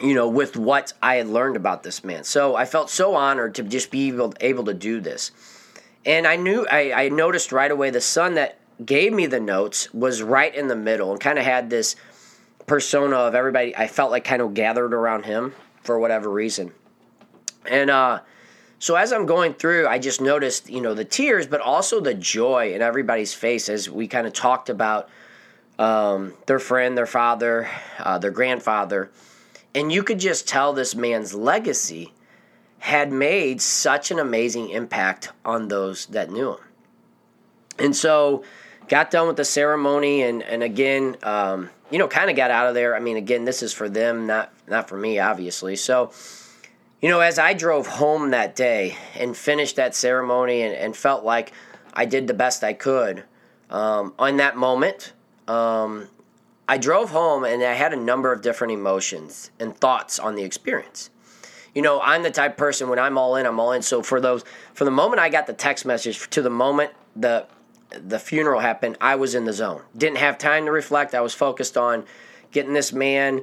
you 0.00 0.14
know, 0.14 0.28
with 0.28 0.56
what 0.56 0.92
I 1.02 1.16
had 1.16 1.28
learned 1.28 1.56
about 1.56 1.82
this 1.82 2.04
man. 2.04 2.24
So 2.24 2.54
I 2.54 2.64
felt 2.64 2.90
so 2.90 3.14
honored 3.14 3.54
to 3.56 3.62
just 3.62 3.90
be 3.90 4.08
able, 4.08 4.32
able 4.40 4.64
to 4.64 4.74
do 4.74 5.00
this. 5.00 5.32
And 6.04 6.26
I 6.26 6.36
knew, 6.36 6.66
I, 6.70 6.92
I 6.92 7.08
noticed 7.08 7.52
right 7.52 7.70
away 7.70 7.90
the 7.90 8.00
son 8.00 8.34
that 8.34 8.58
gave 8.84 9.12
me 9.12 9.26
the 9.26 9.40
notes 9.40 9.92
was 9.92 10.22
right 10.22 10.54
in 10.54 10.68
the 10.68 10.76
middle 10.76 11.10
and 11.10 11.20
kind 11.20 11.38
of 11.38 11.44
had 11.44 11.68
this 11.68 11.96
persona 12.68 13.16
of 13.16 13.34
everybody 13.34 13.76
I 13.76 13.88
felt 13.88 14.10
like 14.10 14.24
kind 14.24 14.42
of 14.42 14.54
gathered 14.54 14.94
around 14.94 15.24
him 15.24 15.54
for 15.82 15.98
whatever 15.98 16.30
reason. 16.30 16.72
And 17.66 17.90
uh, 17.90 18.20
so 18.78 18.94
as 18.94 19.12
I'm 19.12 19.26
going 19.26 19.54
through, 19.54 19.88
I 19.88 19.98
just 19.98 20.20
noticed, 20.20 20.70
you 20.70 20.80
know, 20.80 20.94
the 20.94 21.04
tears, 21.04 21.46
but 21.46 21.60
also 21.60 22.00
the 22.00 22.14
joy 22.14 22.74
in 22.74 22.82
everybody's 22.82 23.34
face 23.34 23.68
as 23.68 23.90
we 23.90 24.06
kind 24.06 24.26
of 24.26 24.32
talked 24.32 24.70
about 24.70 25.08
um, 25.78 26.34
their 26.46 26.58
friend, 26.58 26.96
their 26.96 27.06
father, 27.06 27.68
uh, 27.98 28.18
their 28.18 28.30
grandfather 28.30 29.10
and 29.74 29.92
you 29.92 30.02
could 30.02 30.18
just 30.18 30.48
tell 30.48 30.72
this 30.72 30.94
man's 30.94 31.34
legacy 31.34 32.12
had 32.80 33.12
made 33.12 33.60
such 33.60 34.10
an 34.10 34.18
amazing 34.18 34.70
impact 34.70 35.30
on 35.44 35.68
those 35.68 36.06
that 36.06 36.30
knew 36.30 36.52
him. 36.52 36.60
And 37.78 37.94
so, 37.94 38.44
got 38.88 39.10
done 39.10 39.28
with 39.28 39.36
the 39.36 39.44
ceremony, 39.44 40.22
and 40.22 40.42
and 40.42 40.62
again, 40.62 41.16
um, 41.22 41.70
you 41.90 41.98
know, 41.98 42.08
kind 42.08 42.30
of 42.30 42.36
got 42.36 42.50
out 42.50 42.66
of 42.66 42.74
there. 42.74 42.94
I 42.94 43.00
mean, 43.00 43.16
again, 43.16 43.44
this 43.44 43.62
is 43.62 43.72
for 43.72 43.88
them, 43.88 44.26
not 44.26 44.52
not 44.66 44.88
for 44.88 44.96
me, 44.96 45.18
obviously. 45.18 45.76
So, 45.76 46.12
you 47.00 47.08
know, 47.08 47.20
as 47.20 47.38
I 47.38 47.54
drove 47.54 47.86
home 47.86 48.30
that 48.30 48.54
day 48.54 48.96
and 49.16 49.36
finished 49.36 49.76
that 49.76 49.94
ceremony, 49.94 50.62
and, 50.62 50.74
and 50.74 50.96
felt 50.96 51.24
like 51.24 51.52
I 51.94 52.04
did 52.04 52.26
the 52.26 52.34
best 52.34 52.62
I 52.62 52.72
could 52.72 53.24
um, 53.70 54.14
on 54.18 54.36
that 54.36 54.56
moment. 54.56 55.12
Um, 55.46 56.08
I 56.68 56.76
drove 56.76 57.10
home 57.10 57.44
and 57.44 57.62
I 57.62 57.72
had 57.72 57.94
a 57.94 57.96
number 57.96 58.30
of 58.30 58.42
different 58.42 58.74
emotions 58.74 59.50
and 59.58 59.74
thoughts 59.74 60.18
on 60.18 60.34
the 60.34 60.42
experience. 60.42 61.08
You 61.74 61.80
know, 61.80 62.00
I'm 62.02 62.22
the 62.22 62.30
type 62.30 62.58
person 62.58 62.90
when 62.90 62.98
I'm 62.98 63.16
all 63.16 63.36
in, 63.36 63.46
I'm 63.46 63.58
all 63.58 63.72
in. 63.72 63.80
So 63.80 64.02
for 64.02 64.20
those, 64.20 64.44
for 64.74 64.84
the 64.84 64.90
moment 64.90 65.20
I 65.20 65.30
got 65.30 65.46
the 65.46 65.54
text 65.54 65.86
message 65.86 66.28
to 66.30 66.42
the 66.42 66.50
moment 66.50 66.92
the 67.16 67.46
the 67.90 68.18
funeral 68.18 68.60
happened, 68.60 68.96
I 69.00 69.16
was 69.16 69.34
in 69.34 69.44
the 69.44 69.52
zone. 69.52 69.82
Didn't 69.96 70.18
have 70.18 70.38
time 70.38 70.66
to 70.66 70.72
reflect. 70.72 71.14
I 71.14 71.20
was 71.20 71.34
focused 71.34 71.76
on 71.76 72.04
getting 72.50 72.72
this 72.72 72.92
man 72.92 73.42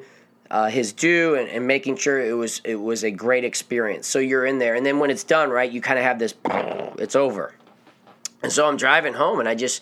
uh, 0.52 0.68
his 0.68 0.94
due 0.94 1.36
and, 1.36 1.50
and, 1.50 1.66
making 1.66 1.96
sure 1.96 2.24
it 2.24 2.34
was 2.34 2.62
it 2.64 2.76
was 2.76 3.04
a 3.04 3.10
great 3.10 3.44
experience. 3.44 4.06
So 4.08 4.20
you're 4.20 4.46
in 4.46 4.60
there, 4.60 4.76
and 4.76 4.86
then 4.86 5.00
when 5.00 5.10
it's 5.10 5.24
done, 5.24 5.50
right, 5.50 5.72
you 5.72 5.82
kind 5.82 5.98
of 5.98 6.06
have 6.06 6.20
this, 6.20 6.36
it's 7.00 7.16
over. 7.16 7.56
And 8.44 8.52
so 8.52 8.68
I'm 8.68 8.78
driving 8.78 9.16
home, 9.16 9.40
and 9.40 9.50
I 9.50 9.56
just, 9.56 9.82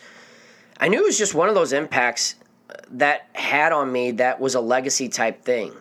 I 0.79 0.87
knew 0.87 1.01
it 1.01 1.05
was 1.05 1.17
just 1.17 1.35
one 1.35 1.49
of 1.49 1.55
those 1.55 1.73
impacts 1.73 2.35
that 2.91 3.27
had 3.33 3.73
on 3.73 3.91
me 3.91 4.11
that 4.11 4.39
was 4.39 4.55
a 4.55 4.61
legacy 4.61 5.09
type 5.09 5.43
thing. 5.43 5.73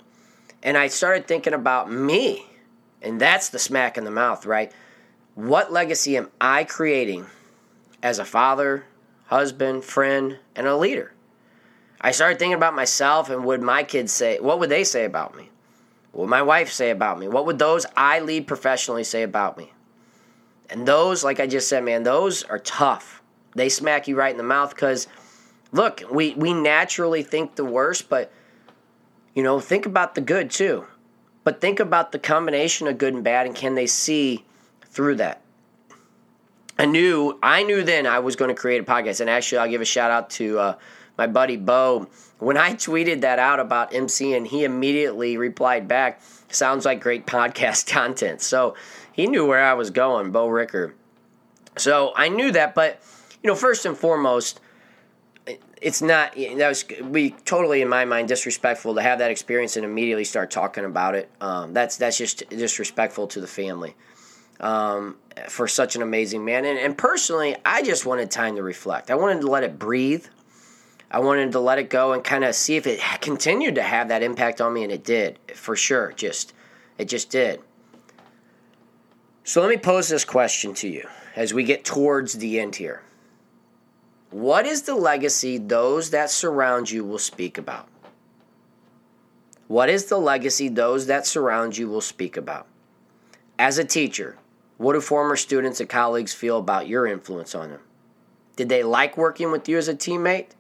And 0.63 0.77
I 0.77 0.89
started 0.89 1.27
thinking 1.27 1.55
about 1.55 1.91
me. 1.91 2.47
And 3.01 3.21
that's 3.21 3.49
the 3.49 3.59
smack 3.59 3.99
in 3.99 4.05
the 4.05 4.11
mouth, 4.11 4.47
right? 4.47 4.73
What 5.35 5.73
legacy 5.73 6.17
am 6.17 6.31
I 6.41 6.65
creating 6.65 7.27
as 8.03 8.19
a 8.19 8.25
father, 8.25 8.85
husband, 9.27 9.85
friend, 9.85 10.39
and 10.55 10.67
a 10.67 10.77
leader? 10.77 11.13
I 12.01 12.11
started 12.11 12.39
thinking 12.39 12.55
about 12.55 12.75
myself 12.75 13.31
and 13.31 13.45
would 13.45 13.63
my 13.63 13.85
kids 13.85 14.13
say, 14.13 14.39
what 14.41 14.59
would 14.59 14.71
they 14.71 14.85
say 14.85 15.05
about 15.05 15.37
me? 15.37 15.51
What 16.11 16.23
would 16.23 16.31
my 16.31 16.43
wife 16.43 16.71
say 16.71 16.91
about 16.91 17.19
me? 17.19 17.29
What 17.29 17.47
would 17.47 17.59
those 17.59 17.87
I 17.97 18.21
lead 18.21 18.47
professionally 18.47 19.05
say 19.05 19.23
about 19.23 19.57
me? 19.57 19.73
And 20.69 20.87
those, 20.87 21.23
like 21.23 21.39
I 21.39 21.47
just 21.47 21.69
said, 21.69 21.85
man, 21.85 22.03
those 22.03 22.43
are 22.45 22.59
tough. 22.59 23.23
They 23.55 23.69
smack 23.69 24.09
you 24.09 24.17
right 24.17 24.33
in 24.33 24.37
the 24.37 24.43
mouth 24.43 24.75
because 24.75 25.07
look, 25.71 26.03
we, 26.11 26.35
we 26.35 26.53
naturally 26.53 27.23
think 27.23 27.55
the 27.55 27.65
worst, 27.65 28.09
but 28.09 28.33
you 29.35 29.43
know, 29.43 29.61
think 29.61 29.87
about 29.87 30.15
the 30.15 30.21
good 30.21 30.51
too. 30.51 30.87
But 31.45 31.61
think 31.61 31.79
about 31.79 32.13
the 32.13 32.19
combination 32.19 32.87
of 32.87 32.99
good 32.99 33.15
and 33.15 33.25
bad 33.25 33.47
and 33.47 33.55
can 33.55 33.75
they 33.75 33.87
see 33.87 34.45
through 34.87 35.17
that? 35.17 35.42
I 36.83 36.85
knew 36.85 37.39
I 37.41 37.63
knew 37.63 37.85
then 37.85 38.09
I 38.09 38.19
was 38.19 38.35
going 38.35 38.49
to 38.49 38.61
create 38.61 38.81
a 38.81 38.85
podcast. 38.85 39.21
And 39.21 39.31
actually, 39.31 39.59
I'll 39.59 39.71
give 39.71 39.81
a 39.81 39.85
shout 39.85 40.11
out 40.11 40.31
to 40.31 40.59
uh, 40.59 40.75
my 41.17 41.29
buddy 41.29 41.57
Bo. 41.57 42.09
When 42.39 42.57
I 42.57 42.75
tweeted 42.75 43.21
that 43.21 43.39
out 43.39 43.61
about 43.61 43.95
MC, 43.95 44.35
and 44.35 44.45
he 44.45 44.65
immediately 44.65 45.37
replied 45.37 45.87
back, 45.87 46.21
"Sounds 46.49 46.85
like 46.85 47.01
great 47.01 47.25
podcast 47.25 47.87
content." 47.93 48.41
So 48.43 48.75
he 49.13 49.29
knew 49.29 49.47
where 49.47 49.63
I 49.63 49.75
was 49.75 49.91
going, 49.91 50.33
Bo 50.33 50.49
Ricker. 50.49 50.97
So 51.77 52.13
I 52.17 52.29
knew 52.29 52.51
that, 52.51 52.75
but 52.75 53.01
you 53.45 53.49
know, 53.49 53.55
first 53.55 53.87
and 53.87 53.97
foremost, 53.97 54.59
it's 55.81 56.03
not 56.03 56.35
that 56.35 56.69
was 56.69 56.83
be 56.83 57.31
totally 57.45 57.81
in 57.81 57.89
my 57.89 58.05
mind 58.05 58.27
disrespectful 58.27 58.97
to 58.97 59.03
have 59.03 59.21
that 59.21 59.31
experience 59.31 59.77
and 59.77 59.85
immediately 59.85 60.25
start 60.25 60.51
talking 60.51 60.85
about 60.85 61.15
it. 61.15 61.31
Um, 61.41 61.75
that's 61.75 61.97
that's 61.97 62.19
just 62.19 62.49
disrespectful 62.51 63.29
to 63.29 63.41
the 63.41 63.47
family 63.47 63.95
um, 64.63 65.17
for 65.49 65.69
such 65.69 65.97
an 65.97 66.03
amazing 66.03 66.45
man. 66.45 66.65
And, 66.65 66.79
and 66.79 66.97
personally, 66.97 67.57
I 67.65 67.83
just 67.83 68.07
wanted 68.07 68.31
time 68.31 68.57
to 68.57 68.63
reflect. 68.63 69.11
I 69.11 69.15
wanted 69.15 69.41
to 69.43 69.47
let 69.49 69.65
it 69.65 69.79
breathe. 69.79 70.27
I 71.11 71.19
wanted 71.19 71.53
to 71.53 71.61
let 71.61 71.79
it 71.79 71.91
go 71.91 72.13
and 72.13 72.25
kind 72.25 72.43
of 72.43 72.55
see 72.55 72.77
if 72.77 72.87
it 72.87 73.01
continued 73.21 73.75
to 73.75 73.83
have 73.83 74.09
that 74.09 74.23
impact 74.23 74.61
on 74.61 74.73
me, 74.73 74.83
and 74.83 74.91
it 74.91 75.05
did 75.05 75.39
for 75.55 75.77
sure. 75.77 76.13
Just 76.13 76.55
it 76.97 77.07
just 77.07 77.29
did. 77.29 77.61
So 79.45 79.61
let 79.61 79.69
me 79.69 79.77
pose 79.77 80.09
this 80.09 80.25
question 80.25 80.73
to 80.75 80.89
you 80.89 81.07
as 81.37 81.53
we 81.53 81.65
get 81.65 81.85
towards 81.85 82.35
the 82.35 82.61
end 82.61 82.77
here. 82.77 83.03
What 84.31 84.65
is 84.65 84.83
the 84.83 84.95
legacy 84.95 85.59
those 85.59 86.11
that 86.11 86.31
surround 86.31 86.91
you 86.91 87.05
will 87.05 87.19
speak 87.19 87.59
about? 87.59 87.89
What 89.69 89.91
is 89.91 90.07
the 90.07 90.19
legacy 90.19 90.69
those 90.69 91.07
that 91.07 91.27
surround 91.27 91.77
you 91.77 91.89
will 91.89 92.01
speak 92.01 92.37
about? 92.37 92.67
As 93.59 93.79
a 93.79 93.85
teacher, 93.85 94.39
what 94.83 94.95
do 94.95 95.01
former 95.01 95.37
students 95.37 95.79
and 95.79 95.89
colleagues 95.89 96.35
feel 96.35 96.59
about 96.59 96.89
your 96.89 97.07
influence 97.07 97.55
on 97.55 97.71
them? 97.71 97.81
Did 98.57 98.69
they 98.69 98.83
like 98.83 99.17
working 99.17 99.53
with 99.53 99.69
you 99.69 99.79
as 99.79 99.87
a 99.87 99.95
teammate? 99.95 100.51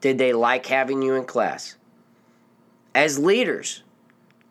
Did 0.00 0.16
they 0.16 0.32
like 0.32 0.64
having 0.64 1.02
you 1.02 1.14
in 1.14 1.26
class? 1.26 1.76
As 2.94 3.18
leaders, 3.18 3.82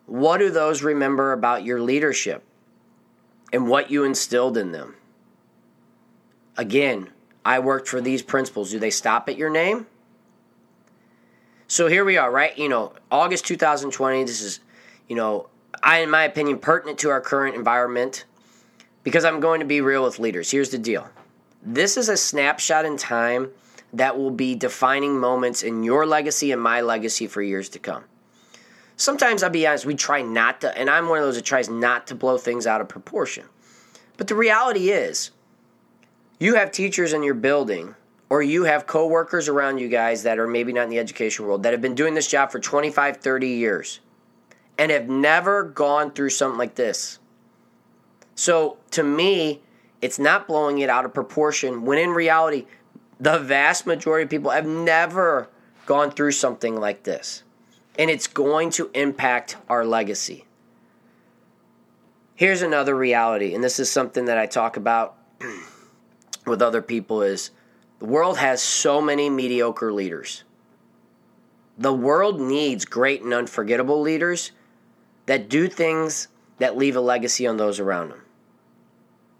what 0.06 0.38
do 0.38 0.48
those 0.48 0.84
remember 0.84 1.32
about 1.32 1.64
your 1.64 1.80
leadership 1.80 2.44
and 3.52 3.68
what 3.68 3.90
you 3.90 4.04
instilled 4.04 4.56
in 4.56 4.70
them? 4.70 4.94
Again, 6.56 7.10
I 7.44 7.58
worked 7.58 7.88
for 7.88 8.00
these 8.00 8.22
principals. 8.22 8.70
Do 8.70 8.78
they 8.78 8.90
stop 8.90 9.28
at 9.28 9.36
your 9.36 9.50
name? 9.50 9.88
So 11.66 11.88
here 11.88 12.04
we 12.04 12.16
are, 12.16 12.30
right? 12.30 12.56
You 12.56 12.68
know, 12.68 12.92
August 13.10 13.44
2020. 13.46 14.22
This 14.22 14.40
is, 14.40 14.60
you 15.08 15.16
know, 15.16 15.48
I, 15.82 15.98
in 15.98 16.10
my 16.10 16.22
opinion, 16.22 16.58
pertinent 16.58 16.98
to 17.00 17.10
our 17.10 17.20
current 17.20 17.56
environment 17.56 18.24
because 19.04 19.24
I'm 19.24 19.40
going 19.40 19.60
to 19.60 19.66
be 19.66 19.80
real 19.80 20.04
with 20.04 20.18
leaders. 20.18 20.50
Here's 20.50 20.70
the 20.70 20.78
deal 20.78 21.08
this 21.62 21.96
is 21.96 22.08
a 22.08 22.16
snapshot 22.16 22.84
in 22.84 22.96
time 22.96 23.50
that 23.92 24.16
will 24.16 24.30
be 24.30 24.54
defining 24.54 25.18
moments 25.18 25.62
in 25.62 25.82
your 25.82 26.06
legacy 26.06 26.52
and 26.52 26.60
my 26.60 26.80
legacy 26.80 27.26
for 27.26 27.42
years 27.42 27.68
to 27.70 27.78
come. 27.78 28.04
Sometimes 28.96 29.42
I'll 29.42 29.50
be 29.50 29.66
honest, 29.66 29.86
we 29.86 29.94
try 29.94 30.22
not 30.22 30.60
to, 30.62 30.76
and 30.76 30.90
I'm 30.90 31.08
one 31.08 31.18
of 31.18 31.24
those 31.24 31.36
that 31.36 31.44
tries 31.44 31.68
not 31.68 32.06
to 32.08 32.14
blow 32.14 32.36
things 32.36 32.66
out 32.66 32.80
of 32.80 32.88
proportion. 32.88 33.46
But 34.16 34.26
the 34.26 34.34
reality 34.34 34.90
is, 34.90 35.30
you 36.38 36.56
have 36.56 36.72
teachers 36.72 37.12
in 37.12 37.22
your 37.22 37.34
building 37.34 37.94
or 38.28 38.42
you 38.42 38.64
have 38.64 38.86
coworkers 38.86 39.48
around 39.48 39.78
you 39.78 39.88
guys 39.88 40.24
that 40.24 40.38
are 40.38 40.46
maybe 40.46 40.72
not 40.72 40.84
in 40.84 40.90
the 40.90 40.98
education 40.98 41.46
world 41.46 41.62
that 41.62 41.72
have 41.72 41.80
been 41.80 41.94
doing 41.94 42.14
this 42.14 42.28
job 42.28 42.50
for 42.50 42.60
25, 42.60 43.18
30 43.18 43.48
years 43.48 44.00
and 44.76 44.90
have 44.90 45.08
never 45.08 45.64
gone 45.64 46.10
through 46.10 46.30
something 46.30 46.58
like 46.58 46.74
this. 46.74 47.18
So 48.38 48.76
to 48.92 49.02
me, 49.02 49.62
it's 50.00 50.20
not 50.20 50.46
blowing 50.46 50.78
it 50.78 50.88
out 50.88 51.04
of 51.04 51.12
proportion 51.12 51.84
when 51.84 51.98
in 51.98 52.10
reality, 52.10 52.66
the 53.18 53.40
vast 53.40 53.84
majority 53.84 54.22
of 54.22 54.30
people 54.30 54.52
have 54.52 54.64
never 54.64 55.48
gone 55.86 56.12
through 56.12 56.30
something 56.30 56.78
like 56.78 57.02
this. 57.02 57.42
And 57.98 58.08
it's 58.08 58.28
going 58.28 58.70
to 58.70 58.92
impact 58.94 59.56
our 59.68 59.84
legacy. 59.84 60.44
Here's 62.36 62.62
another 62.62 62.94
reality, 62.94 63.56
and 63.56 63.64
this 63.64 63.80
is 63.80 63.90
something 63.90 64.26
that 64.26 64.38
I 64.38 64.46
talk 64.46 64.76
about 64.76 65.16
with 66.46 66.62
other 66.62 66.80
people 66.80 67.22
is 67.22 67.50
the 67.98 68.04
world 68.04 68.38
has 68.38 68.62
so 68.62 69.00
many 69.00 69.28
mediocre 69.28 69.92
leaders. 69.92 70.44
The 71.76 71.92
world 71.92 72.40
needs 72.40 72.84
great 72.84 73.22
and 73.22 73.34
unforgettable 73.34 74.00
leaders 74.00 74.52
that 75.26 75.48
do 75.48 75.66
things 75.66 76.28
that 76.58 76.76
leave 76.76 76.94
a 76.94 77.00
legacy 77.00 77.44
on 77.44 77.56
those 77.56 77.80
around 77.80 78.10
them. 78.10 78.22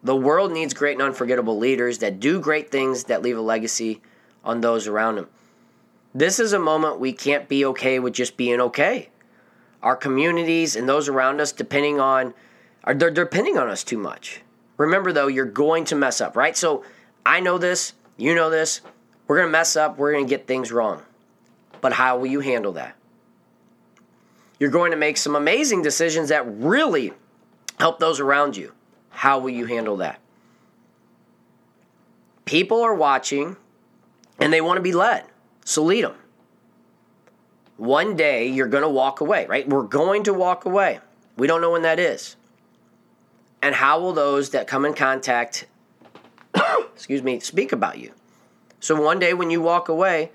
The 0.02 0.16
world 0.16 0.52
needs 0.52 0.74
great 0.74 0.92
and 0.92 1.02
unforgettable 1.02 1.58
leaders 1.58 1.98
that 1.98 2.20
do 2.20 2.40
great 2.40 2.70
things 2.70 3.04
that 3.04 3.22
leave 3.22 3.36
a 3.36 3.42
legacy 3.42 4.00
on 4.44 4.60
those 4.60 4.86
around 4.86 5.16
them. 5.16 5.28
This 6.14 6.38
is 6.38 6.52
a 6.52 6.58
moment 6.58 7.00
we 7.00 7.12
can't 7.12 7.48
be 7.48 7.64
okay 7.66 7.98
with 7.98 8.14
just 8.14 8.36
being 8.36 8.60
okay. 8.60 9.10
Our 9.82 9.96
communities 9.96 10.76
and 10.76 10.88
those 10.88 11.08
around 11.08 11.40
us, 11.40 11.52
depending 11.52 12.00
on, 12.00 12.34
are 12.84 12.94
they're 12.94 13.10
depending 13.10 13.58
on 13.58 13.68
us 13.68 13.84
too 13.84 13.98
much. 13.98 14.42
Remember 14.76 15.12
though, 15.12 15.26
you're 15.26 15.44
going 15.44 15.84
to 15.86 15.96
mess 15.96 16.20
up, 16.20 16.36
right? 16.36 16.56
So 16.56 16.84
I 17.26 17.40
know 17.40 17.58
this, 17.58 17.92
you 18.16 18.34
know 18.34 18.50
this. 18.50 18.80
We're 19.26 19.36
going 19.36 19.48
to 19.48 19.52
mess 19.52 19.76
up, 19.76 19.98
we're 19.98 20.12
going 20.12 20.24
to 20.24 20.30
get 20.30 20.46
things 20.46 20.72
wrong. 20.72 21.02
But 21.80 21.92
how 21.92 22.18
will 22.18 22.26
you 22.26 22.40
handle 22.40 22.72
that? 22.72 22.96
You're 24.58 24.70
going 24.70 24.90
to 24.90 24.96
make 24.96 25.16
some 25.16 25.36
amazing 25.36 25.82
decisions 25.82 26.30
that 26.30 26.44
really 26.46 27.12
help 27.78 27.98
those 27.98 28.18
around 28.18 28.56
you. 28.56 28.72
How 29.18 29.40
will 29.40 29.50
you 29.50 29.66
handle 29.66 29.96
that? 29.96 30.20
People 32.44 32.82
are 32.82 32.94
watching 32.94 33.56
and 34.38 34.52
they 34.52 34.60
want 34.60 34.76
to 34.76 34.80
be 34.80 34.92
led. 34.92 35.24
So 35.64 35.82
lead 35.82 36.04
them. 36.04 36.14
One 37.78 38.14
day 38.14 38.46
you're 38.46 38.68
going 38.68 38.84
to 38.84 38.88
walk 38.88 39.20
away, 39.20 39.44
right? 39.46 39.68
We're 39.68 39.82
going 39.82 40.22
to 40.22 40.32
walk 40.32 40.66
away. 40.66 41.00
We 41.36 41.48
don't 41.48 41.60
know 41.60 41.72
when 41.72 41.82
that 41.82 41.98
is. 41.98 42.36
And 43.60 43.74
how 43.74 43.98
will 43.98 44.12
those 44.12 44.50
that 44.50 44.68
come 44.68 44.84
in 44.84 44.94
contact 44.94 45.66
excuse 46.94 47.24
me, 47.24 47.40
speak 47.40 47.72
about 47.72 47.98
you. 47.98 48.12
So 48.78 49.02
one 49.02 49.18
day 49.18 49.34
when 49.34 49.50
you 49.50 49.60
walk 49.60 49.88
away, 49.88 50.30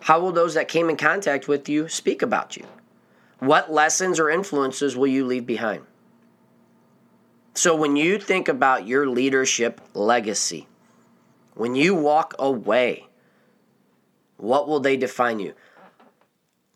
how 0.00 0.20
will 0.20 0.32
those 0.32 0.52
that 0.52 0.68
came 0.68 0.90
in 0.90 0.98
contact 0.98 1.48
with 1.48 1.66
you 1.66 1.88
speak 1.88 2.20
about 2.20 2.58
you? 2.58 2.66
What 3.38 3.72
lessons 3.72 4.20
or 4.20 4.28
influences 4.28 4.98
will 4.98 5.06
you 5.06 5.24
leave 5.24 5.46
behind? 5.46 5.86
So 7.58 7.74
when 7.74 7.96
you 7.96 8.20
think 8.20 8.46
about 8.46 8.86
your 8.86 9.08
leadership 9.08 9.80
legacy, 9.92 10.68
when 11.54 11.74
you 11.74 11.92
walk 11.92 12.36
away, 12.38 13.08
what 14.36 14.68
will 14.68 14.78
they 14.78 14.96
define 14.96 15.40
you? 15.40 15.54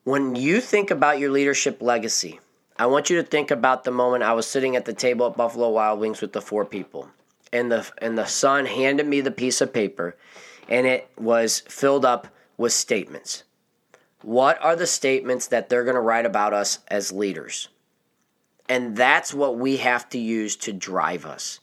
When 0.02 0.34
you 0.34 0.60
think 0.60 0.90
about 0.90 1.20
your 1.20 1.30
leadership 1.30 1.80
legacy, 1.80 2.40
I 2.76 2.86
want 2.86 3.10
you 3.10 3.16
to 3.18 3.22
think 3.22 3.52
about 3.52 3.84
the 3.84 3.92
moment 3.92 4.24
I 4.24 4.32
was 4.32 4.44
sitting 4.44 4.74
at 4.74 4.84
the 4.84 4.92
table 4.92 5.28
at 5.28 5.36
Buffalo 5.36 5.70
Wild 5.70 6.00
Wings 6.00 6.20
with 6.20 6.32
the 6.32 6.42
four 6.42 6.64
people 6.64 7.08
and 7.52 7.70
the 7.70 7.88
and 7.98 8.18
the 8.18 8.26
son 8.26 8.66
handed 8.66 9.06
me 9.06 9.20
the 9.20 9.30
piece 9.30 9.60
of 9.60 9.72
paper 9.72 10.16
and 10.68 10.84
it 10.84 11.08
was 11.16 11.60
filled 11.60 12.04
up 12.04 12.26
with 12.56 12.72
statements. 12.72 13.44
What 14.22 14.60
are 14.60 14.74
the 14.74 14.88
statements 14.88 15.46
that 15.46 15.68
they're 15.68 15.84
going 15.84 15.94
to 15.94 16.00
write 16.00 16.26
about 16.26 16.52
us 16.52 16.80
as 16.88 17.12
leaders? 17.12 17.68
And 18.72 18.96
that's 18.96 19.34
what 19.34 19.58
we 19.58 19.76
have 19.76 20.08
to 20.08 20.18
use 20.18 20.56
to 20.56 20.72
drive 20.72 21.26
us. 21.26 21.60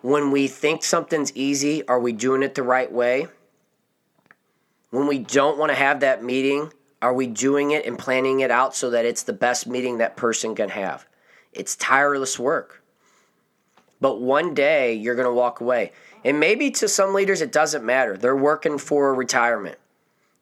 When 0.00 0.32
we 0.32 0.48
think 0.48 0.82
something's 0.82 1.30
easy, 1.36 1.86
are 1.86 2.00
we 2.00 2.12
doing 2.12 2.42
it 2.42 2.56
the 2.56 2.64
right 2.64 2.90
way? 2.90 3.28
When 4.90 5.06
we 5.06 5.20
don't 5.20 5.56
want 5.56 5.70
to 5.70 5.76
have 5.76 6.00
that 6.00 6.24
meeting, 6.24 6.72
are 7.00 7.14
we 7.14 7.28
doing 7.28 7.70
it 7.70 7.86
and 7.86 7.96
planning 7.96 8.40
it 8.40 8.50
out 8.50 8.74
so 8.74 8.90
that 8.90 9.04
it's 9.04 9.22
the 9.22 9.32
best 9.32 9.68
meeting 9.68 9.98
that 9.98 10.16
person 10.16 10.56
can 10.56 10.70
have? 10.70 11.06
It's 11.52 11.76
tireless 11.76 12.40
work. 12.40 12.82
But 14.00 14.20
one 14.20 14.52
day 14.52 14.94
you're 14.94 15.14
going 15.14 15.28
to 15.28 15.32
walk 15.32 15.60
away. 15.60 15.92
And 16.24 16.40
maybe 16.40 16.72
to 16.72 16.88
some 16.88 17.14
leaders 17.14 17.40
it 17.40 17.52
doesn't 17.52 17.84
matter. 17.84 18.16
They're 18.16 18.34
working 18.34 18.78
for 18.78 19.14
retirement. 19.14 19.78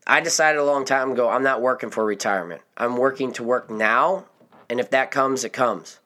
I 0.07 0.22
decided 0.22 0.59
a 0.59 0.64
long 0.64 0.86
time 0.86 1.12
ago 1.12 1.28
I'm 1.28 1.42
not 1.42 1.61
working 1.61 1.90
for 1.90 2.07
retirement. 2.07 2.62
I'm 2.74 2.96
working 2.96 3.34
to 3.34 3.42
work 3.42 3.68
now, 3.68 4.24
and 4.72 4.80
if 4.80 4.88
that 4.88 5.10
comes, 5.10 5.44
it 5.44 5.52
comes. 5.52 6.00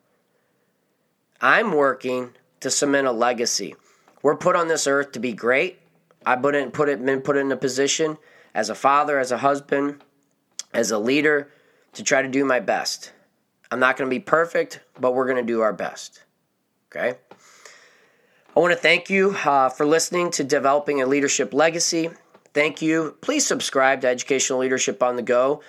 I'm 1.41 1.71
working 1.71 2.31
to 2.59 2.69
cement 2.69 3.07
a 3.07 3.13
legacy. 3.13 3.77
We're 4.23 4.35
put 4.35 4.57
on 4.57 4.67
this 4.67 4.89
earth 4.89 5.13
to 5.13 5.21
be 5.21 5.35
great. 5.35 5.79
I 6.27 6.35
put 6.35 6.57
it, 6.57 6.73
been 6.75 7.21
put 7.21 7.37
in 7.37 7.53
a 7.53 7.57
position 7.57 8.19
as 8.57 8.69
a 8.69 8.75
father, 8.75 9.21
as 9.21 9.31
a 9.31 9.39
husband, 9.39 10.03
as 10.75 10.91
a 10.91 10.99
leader 10.99 11.49
to 11.93 12.03
try 12.03 12.23
to 12.23 12.29
do 12.29 12.45
my 12.45 12.59
best. 12.59 13.13
I'm 13.71 13.79
not 13.79 13.97
going 13.97 14.11
to 14.11 14.15
be 14.15 14.19
perfect, 14.19 14.81
but 14.99 15.15
we're 15.15 15.27
going 15.27 15.37
to 15.37 15.45
do 15.45 15.61
our 15.61 15.73
best. 15.73 16.25
Okay? 16.91 17.19
I 18.57 18.61
want 18.61 18.73
to 18.73 18.81
thank 18.81 19.09
you 19.09 19.37
uh, 19.45 19.69
for 19.69 19.87
listening 19.87 20.33
to 20.33 20.43
Developing 20.43 21.01
a 21.01 21.07
Leadership 21.07 21.55
Legacy. 21.55 22.11
Thank 22.53 22.83
you. 22.83 23.17
Please 23.21 23.47
subscribe 23.47 24.01
to 24.01 24.09
Educational 24.09 24.59
Leadership 24.59 25.05
on 25.05 25.15
the 25.15 25.23
Go. 25.23 25.63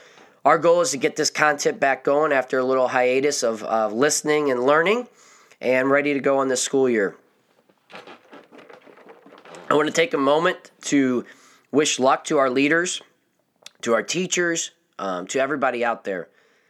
Our 0.48 0.58
goal 0.58 0.80
is 0.80 0.92
to 0.92 0.98
get 0.98 1.18
this 1.18 1.30
content 1.30 1.78
back 1.78 2.06
going 2.06 2.32
after 2.32 2.58
a 2.58 2.64
little 2.64 2.88
hiatus 2.88 3.44
of 3.44 3.66
uh, 3.66 3.90
listening 3.90 4.50
and 4.50 4.66
learning 4.66 5.10
and 5.60 5.90
ready 5.90 6.14
to 6.14 6.22
go 6.22 6.38
on 6.38 6.48
this 6.48 6.64
school 6.64 6.88
year. 6.88 7.18
I 9.70 9.74
want 9.74 9.90
to 9.90 9.94
take 9.94 10.14
a 10.14 10.18
moment 10.18 10.72
to 10.84 11.26
wish 11.74 12.00
luck 12.00 12.24
to 12.28 12.38
our 12.38 12.50
leaders, 12.50 13.02
to 13.82 13.94
our 13.94 14.02
teachers, 14.02 14.72
um, 14.98 15.28
to 15.28 15.40
everybody 15.42 15.84
out 15.84 16.06
there. 16.06 16.30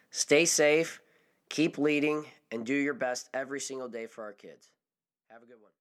Stay 0.10 0.46
safe, 0.46 1.00
keep 1.48 1.78
leading, 1.78 2.26
and 2.52 2.66
do 2.66 2.74
your 2.74 2.96
best 2.96 3.30
every 3.32 3.60
single 3.60 3.88
day 3.88 4.08
for 4.08 4.24
our 4.24 4.34
kids. 4.34 4.72
Have 5.30 5.44
a 5.44 5.46
good 5.46 5.62
one. 5.62 5.77